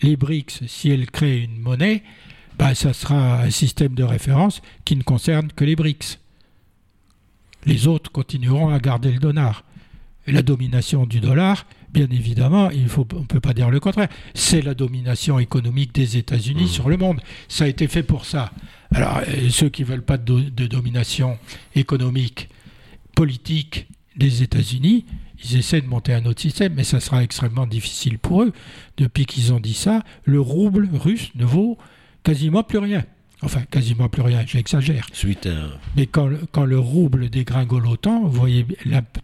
Les 0.00 0.16
BRICS, 0.16 0.68
si 0.68 0.90
elles 0.90 1.10
créent 1.10 1.42
une 1.42 1.58
monnaie, 1.58 2.04
bah, 2.56 2.76
ça 2.76 2.92
sera 2.92 3.42
un 3.42 3.50
système 3.50 3.94
de 3.94 4.04
référence 4.04 4.62
qui 4.84 4.94
ne 4.94 5.02
concerne 5.02 5.48
que 5.50 5.64
les 5.64 5.74
BRICS. 5.74 6.20
Les 7.64 7.88
autres 7.88 8.12
continueront 8.12 8.68
à 8.68 8.78
garder 8.78 9.10
le 9.10 9.18
dollar 9.18 9.64
la 10.26 10.42
domination 10.42 11.06
du 11.06 11.20
dollar, 11.20 11.66
bien 11.92 12.08
évidemment, 12.10 12.70
il 12.70 12.88
faut, 12.88 13.06
on 13.14 13.20
ne 13.20 13.24
peut 13.26 13.40
pas 13.40 13.54
dire 13.54 13.70
le 13.70 13.80
contraire. 13.80 14.08
C'est 14.34 14.60
la 14.62 14.74
domination 14.74 15.38
économique 15.38 15.94
des 15.94 16.16
États-Unis 16.16 16.64
Mmh. 16.64 16.68
sur 16.68 16.88
le 16.88 16.96
monde. 16.96 17.20
Ça 17.48 17.64
a 17.64 17.68
été 17.68 17.86
fait 17.88 18.02
pour 18.02 18.24
ça. 18.24 18.52
Alors, 18.94 19.20
ceux 19.50 19.68
qui 19.68 19.82
veulent 19.84 20.04
pas 20.04 20.18
de, 20.18 20.24
do- 20.24 20.40
de 20.40 20.66
domination 20.66 21.38
économique, 21.74 22.48
politique 23.14 23.86
des 24.16 24.42
États-Unis, 24.42 25.04
ils 25.44 25.56
essaient 25.56 25.80
de 25.80 25.86
monter 25.86 26.12
un 26.14 26.24
autre 26.26 26.40
système, 26.40 26.74
mais 26.74 26.84
ça 26.84 27.00
sera 27.00 27.22
extrêmement 27.22 27.66
difficile 27.66 28.18
pour 28.18 28.42
eux. 28.42 28.52
Depuis 28.96 29.26
qu'ils 29.26 29.52
ont 29.52 29.60
dit 29.60 29.74
ça, 29.74 30.02
le 30.24 30.40
rouble 30.40 30.88
russe 30.92 31.30
ne 31.34 31.44
vaut 31.44 31.76
quasiment 32.22 32.62
plus 32.62 32.78
rien. 32.78 33.04
Enfin, 33.42 33.60
quasiment 33.70 34.08
plus 34.08 34.22
rien, 34.22 34.44
j'exagère. 34.46 35.06
Suite 35.12 35.44
à. 35.46 35.68
Mais 35.94 36.06
quand, 36.06 36.26
le- 36.26 36.40
quand 36.52 36.64
le 36.64 36.78
rouble 36.78 37.28
dégringole 37.28 37.86
autant, 37.86 38.22
vous 38.22 38.30
voyez, 38.30 38.64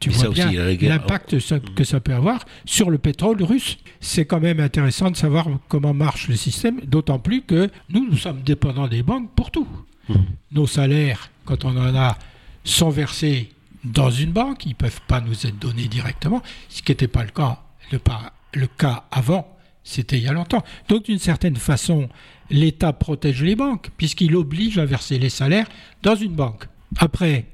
tu 0.01 0.11
Mais 0.11 0.15
vois 0.17 0.29
bien 0.29 0.53
l'impact 0.83 1.39
ça- 1.39 1.59
que 1.61 1.83
ça 1.83 1.99
peut 1.99 2.13
avoir 2.15 2.45
sur 2.67 2.91
le 2.91 2.99
pétrole 2.99 3.43
russe. 3.43 3.79
C'est 4.01 4.27
quand 4.27 4.39
même 4.41 4.61
intéressant 4.61 5.11
de 5.11 5.17
savoir 5.17 5.47
comment 5.69 5.95
marche 5.95 6.29
le 6.29 6.37
système, 6.37 6.81
d'autant 6.83 7.19
plus 7.19 7.41
que 7.41 7.71
nous, 7.89 8.07
nous 8.11 8.19
sommes 8.19 8.43
dépendants 8.43 8.87
des 8.87 9.03
banques 9.03 9.31
pour 9.35 9.51
tout. 9.51 9.67
Mhm. 10.11 10.17
Nos 10.53 10.67
salaires, 10.67 11.31
quand 11.47 11.65
on 11.65 11.71
en 11.77 11.95
a, 11.97 12.19
sont 12.65 12.91
versés 12.91 13.49
dans 13.83 14.11
une 14.11 14.31
banque, 14.33 14.67
ils 14.67 14.71
ne 14.71 14.75
peuvent 14.75 15.01
pas 15.09 15.23
nous 15.23 15.47
être 15.47 15.59
donnés 15.59 15.89
directement, 15.89 16.43
ce 16.69 16.83
qui 16.83 16.93
n'était 16.93 17.09
pas 17.09 17.25
le 17.25 17.31
cas, 17.31 17.61
le, 17.91 17.99
pas- 17.99 18.35
le 18.53 18.67
cas 18.67 19.05
avant, 19.11 19.57
c'était 19.85 20.19
il 20.19 20.25
y 20.25 20.29
a 20.29 20.33
longtemps. 20.33 20.63
Donc 20.89 21.05
d'une 21.07 21.19
certaine 21.19 21.57
façon, 21.57 22.09
l'État 22.51 22.93
protège 22.93 23.43
les 23.43 23.57
banques, 23.57 23.91
puisqu'il 23.97 24.37
oblige 24.37 24.79
à 24.79 24.85
verser 24.85 25.19
les 25.19 25.31
salaires 25.31 25.69
dans 26.03 26.15
une 26.15 26.35
banque. 26.35 26.65
Après, 26.99 27.47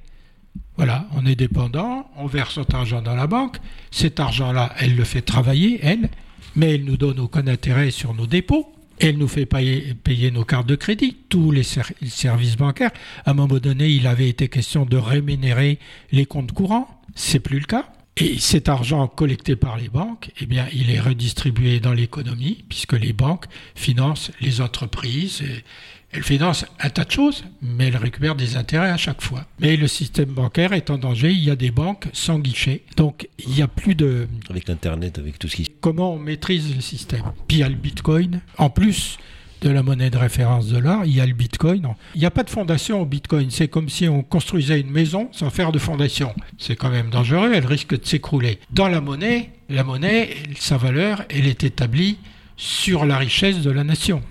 voilà, 0.77 1.07
on 1.17 1.27
est 1.27 1.37
dépendant, 1.37 2.09
on 2.17 2.27
verse 2.27 2.57
notre 2.59 2.75
argent 2.77 3.03
dans 3.03 3.15
la 3.15 3.27
banque, 3.27 3.59
cet 3.91 4.21
argent-là, 4.21 4.73
elle 4.79 4.97
le 4.97 5.05
fait 5.05 5.23
travailler, 5.23 5.79
elle, 5.83 6.09
mais 6.57 6.75
elle 6.75 6.85
nous 6.85 6.97
donne 6.97 7.21
aucun 7.21 7.47
intérêt 7.47 7.91
sur 7.91 8.15
nos 8.15 8.27
dépôts, 8.27 8.73
elle 9.01 9.17
nous 9.17 9.29
fait 9.29 9.47
payer, 9.47 10.31
nos 10.33 10.45
cartes 10.45 10.67
de 10.67 10.75
crédit, 10.75 11.17
tous 11.29 11.53
les 11.53 11.63
ser- 11.63 11.83
services 12.07 12.57
bancaires. 12.57 12.91
À 13.25 13.31
un 13.31 13.35
moment 13.35 13.59
donné, 13.59 13.89
il 13.89 14.07
avait 14.09 14.29
été 14.29 14.49
question 14.49 14.85
de 14.87 14.97
rémunérer 14.97 15.79
les 16.11 16.27
comptes 16.27 16.53
courants, 16.53 16.89
c'est 17.15 17.39
plus 17.41 17.61
le 17.61 17.67
cas. 17.67 17.93
Et 18.21 18.39
cet 18.39 18.69
argent 18.69 19.07
collecté 19.07 19.55
par 19.55 19.77
les 19.77 19.89
banques, 19.89 20.31
eh 20.41 20.47
bien, 20.47 20.67
il 20.73 20.91
est 20.91 20.99
redistribué 20.99 21.79
dans 21.79 21.93
l'économie, 21.93 22.65
puisque 22.69 22.95
les 22.95 23.13
banques 23.13 23.47
financent 23.77 24.33
les 24.41 24.61
entreprises. 24.61 25.43
et 25.43 25.65
elles 26.11 26.23
financent 26.23 26.65
un 26.81 26.89
tas 26.89 27.05
de 27.05 27.11
choses, 27.11 27.45
mais 27.61 27.89
elles 27.89 27.97
récupèrent 27.97 28.35
des 28.35 28.57
intérêts 28.57 28.91
à 28.91 28.97
chaque 28.97 29.21
fois. 29.21 29.45
Mais 29.61 29.77
le 29.77 29.87
système 29.87 30.31
bancaire 30.31 30.73
est 30.73 30.89
en 30.91 30.97
danger. 30.97 31.31
Il 31.31 31.45
y 31.45 31.51
a 31.51 31.57
des 31.57 31.71
banques 31.71 32.09
sans 32.15 32.39
guichet. 32.39 32.83
Donc, 32.97 33.29
il 33.39 33.53
n'y 33.53 33.63
a 33.63 33.69
plus 33.69 33.95
de, 33.95 34.27
Avec 34.49 34.71
Internet, 34.71 35.19
avec 35.19 35.39
tout 35.39 35.49
ce 35.49 35.57
qui. 35.57 35.71
comment 35.81 36.15
on 36.15 36.19
maîtrise 36.19 36.75
le 36.75 36.81
système? 36.81 37.25
Puis 37.47 37.59
il 37.59 37.61
y 37.61 37.63
a 37.63 37.69
le 37.69 37.75
Bitcoin. 37.75 38.41
En 38.57 38.71
plus 38.71 39.19
de 39.61 39.71
la 39.71 39.83
monnaie 39.83 40.11
de 40.11 40.19
référence 40.19 40.69
de 40.69 40.79
l'or, 40.79 41.03
il 41.05 41.15
y 41.15 41.21
a 41.21 41.27
le 41.27 41.33
Bitcoin. 41.33 41.89
Il 42.15 42.21
n'y 42.21 42.27
a 42.27 42.31
pas 42.31 42.43
de 42.43 42.51
fondation 42.51 43.01
au 43.01 43.07
Bitcoin. 43.07 43.51
C'est 43.51 43.69
comme 43.69 43.89
si 43.89 44.09
on 44.09 44.23
construisait 44.23 44.81
une 44.81 44.91
maison 44.91 45.29
sans 45.33 45.51
faire 45.51 45.73
de 45.73 45.79
fondation. 45.79 46.35
C'est 46.59 46.77
quand 46.77 46.91
même 46.91 47.11
dangereux. 47.11 47.53
Elle 47.55 47.67
risque 47.67 47.99
de 47.99 48.05
s'écrouler. 48.07 48.59
Dans 48.71 48.89
la 48.89 49.01
monnaie, 49.01 49.51
la 49.69 49.85
monnaie, 49.85 50.31
sa 50.59 50.77
valeur, 50.77 51.25
elle 51.31 51.47
est 51.47 51.65
établie 51.65 52.19
sur 52.57 53.05
la 53.05 53.19
richesse 53.19 53.61
de 53.61 53.71
la 53.71 53.85
nation. 53.85 54.23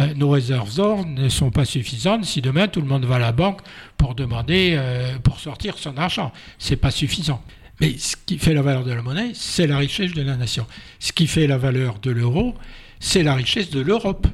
Euh, 0.00 0.12
Nos 0.14 0.30
réserves 0.30 0.74
d'or 0.76 1.06
ne 1.06 1.28
sont 1.28 1.50
pas 1.50 1.64
suffisantes 1.64 2.24
si 2.24 2.42
demain 2.42 2.68
tout 2.68 2.80
le 2.80 2.86
monde 2.86 3.04
va 3.04 3.16
à 3.16 3.18
la 3.18 3.32
banque 3.32 3.60
pour 3.96 4.14
demander, 4.14 4.74
euh, 4.76 5.18
pour 5.18 5.40
sortir 5.40 5.78
son 5.78 5.96
argent. 5.96 6.32
C'est 6.58 6.76
pas 6.76 6.90
suffisant. 6.90 7.42
Mais 7.80 7.96
ce 7.98 8.16
qui 8.24 8.38
fait 8.38 8.54
la 8.54 8.62
valeur 8.62 8.84
de 8.84 8.92
la 8.92 9.02
monnaie, 9.02 9.32
c'est 9.34 9.66
la 9.66 9.78
richesse 9.78 10.12
de 10.12 10.22
la 10.22 10.36
nation. 10.36 10.66
Ce 10.98 11.12
qui 11.12 11.26
fait 11.26 11.46
la 11.46 11.58
valeur 11.58 11.98
de 12.00 12.10
l'euro, 12.10 12.54
c'est 13.00 13.22
la 13.22 13.34
richesse 13.34 13.70
de 13.70 13.80
l'Europe. 13.80 14.26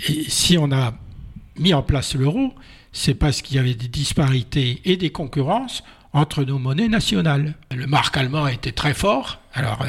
Et 0.00 0.24
si 0.28 0.58
on 0.58 0.72
a 0.72 0.94
mis 1.56 1.74
en 1.74 1.82
place 1.82 2.14
l'euro, 2.14 2.54
c'est 2.92 3.14
parce 3.14 3.42
qu'il 3.42 3.56
y 3.56 3.58
avait 3.58 3.74
des 3.74 3.88
disparités 3.88 4.80
et 4.84 4.96
des 4.96 5.10
concurrences 5.10 5.82
entre 6.12 6.44
nos 6.44 6.60
monnaies 6.60 6.88
nationales. 6.88 7.54
Le 7.74 7.86
marque 7.86 8.16
allemand 8.16 8.46
était 8.46 8.72
très 8.72 8.94
fort. 8.94 9.40
Alors, 9.52 9.82
euh, 9.82 9.88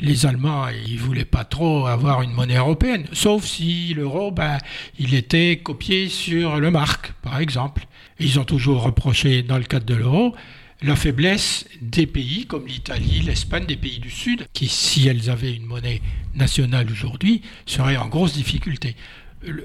les 0.00 0.24
Allemands, 0.24 0.68
ils 0.86 0.98
voulaient 0.98 1.24
pas 1.24 1.44
trop 1.44 1.86
avoir 1.86 2.22
une 2.22 2.32
monnaie 2.32 2.56
européenne, 2.56 3.06
sauf 3.12 3.44
si 3.44 3.92
l'euro, 3.92 4.30
ben, 4.30 4.58
il 4.98 5.14
était 5.14 5.60
copié 5.62 6.08
sur 6.08 6.60
le 6.60 6.70
marque, 6.70 7.12
par 7.22 7.40
exemple. 7.40 7.86
Ils 8.20 8.38
ont 8.38 8.44
toujours 8.44 8.82
reproché, 8.82 9.42
dans 9.42 9.58
le 9.58 9.64
cadre 9.64 9.86
de 9.86 9.94
l'euro, 9.94 10.34
la 10.82 10.94
faiblesse 10.94 11.66
des 11.80 12.06
pays 12.06 12.46
comme 12.46 12.66
l'Italie, 12.66 13.22
l'Espagne, 13.24 13.66
des 13.66 13.76
pays 13.76 13.98
du 13.98 14.10
Sud, 14.10 14.46
qui, 14.52 14.68
si 14.68 15.08
elles 15.08 15.28
avaient 15.28 15.54
une 15.54 15.66
monnaie 15.66 16.02
nationale 16.36 16.86
aujourd'hui, 16.90 17.42
seraient 17.66 17.96
en 17.96 18.06
grosse 18.06 18.34
difficulté. 18.34 18.94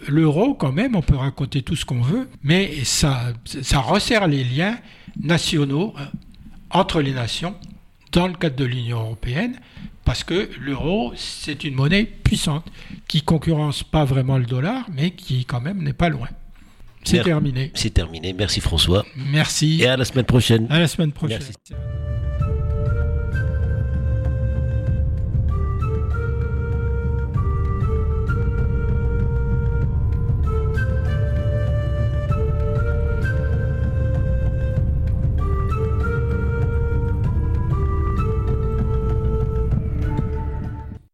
L'euro, 0.07 0.53
quand 0.53 0.71
même, 0.71 0.95
on 0.95 1.01
peut 1.01 1.15
raconter 1.15 1.61
tout 1.61 1.75
ce 1.75 1.85
qu'on 1.85 2.01
veut, 2.01 2.27
mais 2.43 2.83
ça, 2.83 3.33
ça 3.45 3.79
resserre 3.79 4.27
les 4.27 4.43
liens 4.43 4.77
nationaux 5.21 5.93
euh, 5.97 6.03
entre 6.69 7.01
les 7.01 7.13
nations 7.13 7.55
dans 8.11 8.27
le 8.27 8.33
cadre 8.33 8.55
de 8.55 8.65
l'Union 8.65 8.99
européenne, 8.99 9.55
parce 10.05 10.23
que 10.23 10.49
l'euro, 10.59 11.13
c'est 11.15 11.63
une 11.63 11.75
monnaie 11.75 12.03
puissante 12.05 12.65
qui 13.07 13.21
concurrence 13.21 13.83
pas 13.83 14.05
vraiment 14.05 14.37
le 14.37 14.45
dollar, 14.45 14.85
mais 14.91 15.11
qui 15.11 15.45
quand 15.45 15.61
même 15.61 15.83
n'est 15.83 15.93
pas 15.93 16.09
loin. 16.09 16.27
C'est 17.03 17.17
Mer- 17.17 17.25
terminé. 17.25 17.71
C'est 17.75 17.93
terminé. 17.93 18.33
Merci 18.33 18.59
François. 18.59 19.05
Merci. 19.15 19.79
Et 19.81 19.87
à 19.87 19.95
la 19.97 20.05
semaine 20.05 20.25
prochaine. 20.25 20.67
À 20.69 20.79
la 20.79 20.87
semaine 20.87 21.11
prochaine. 21.11 21.39
Merci. 21.39 22.28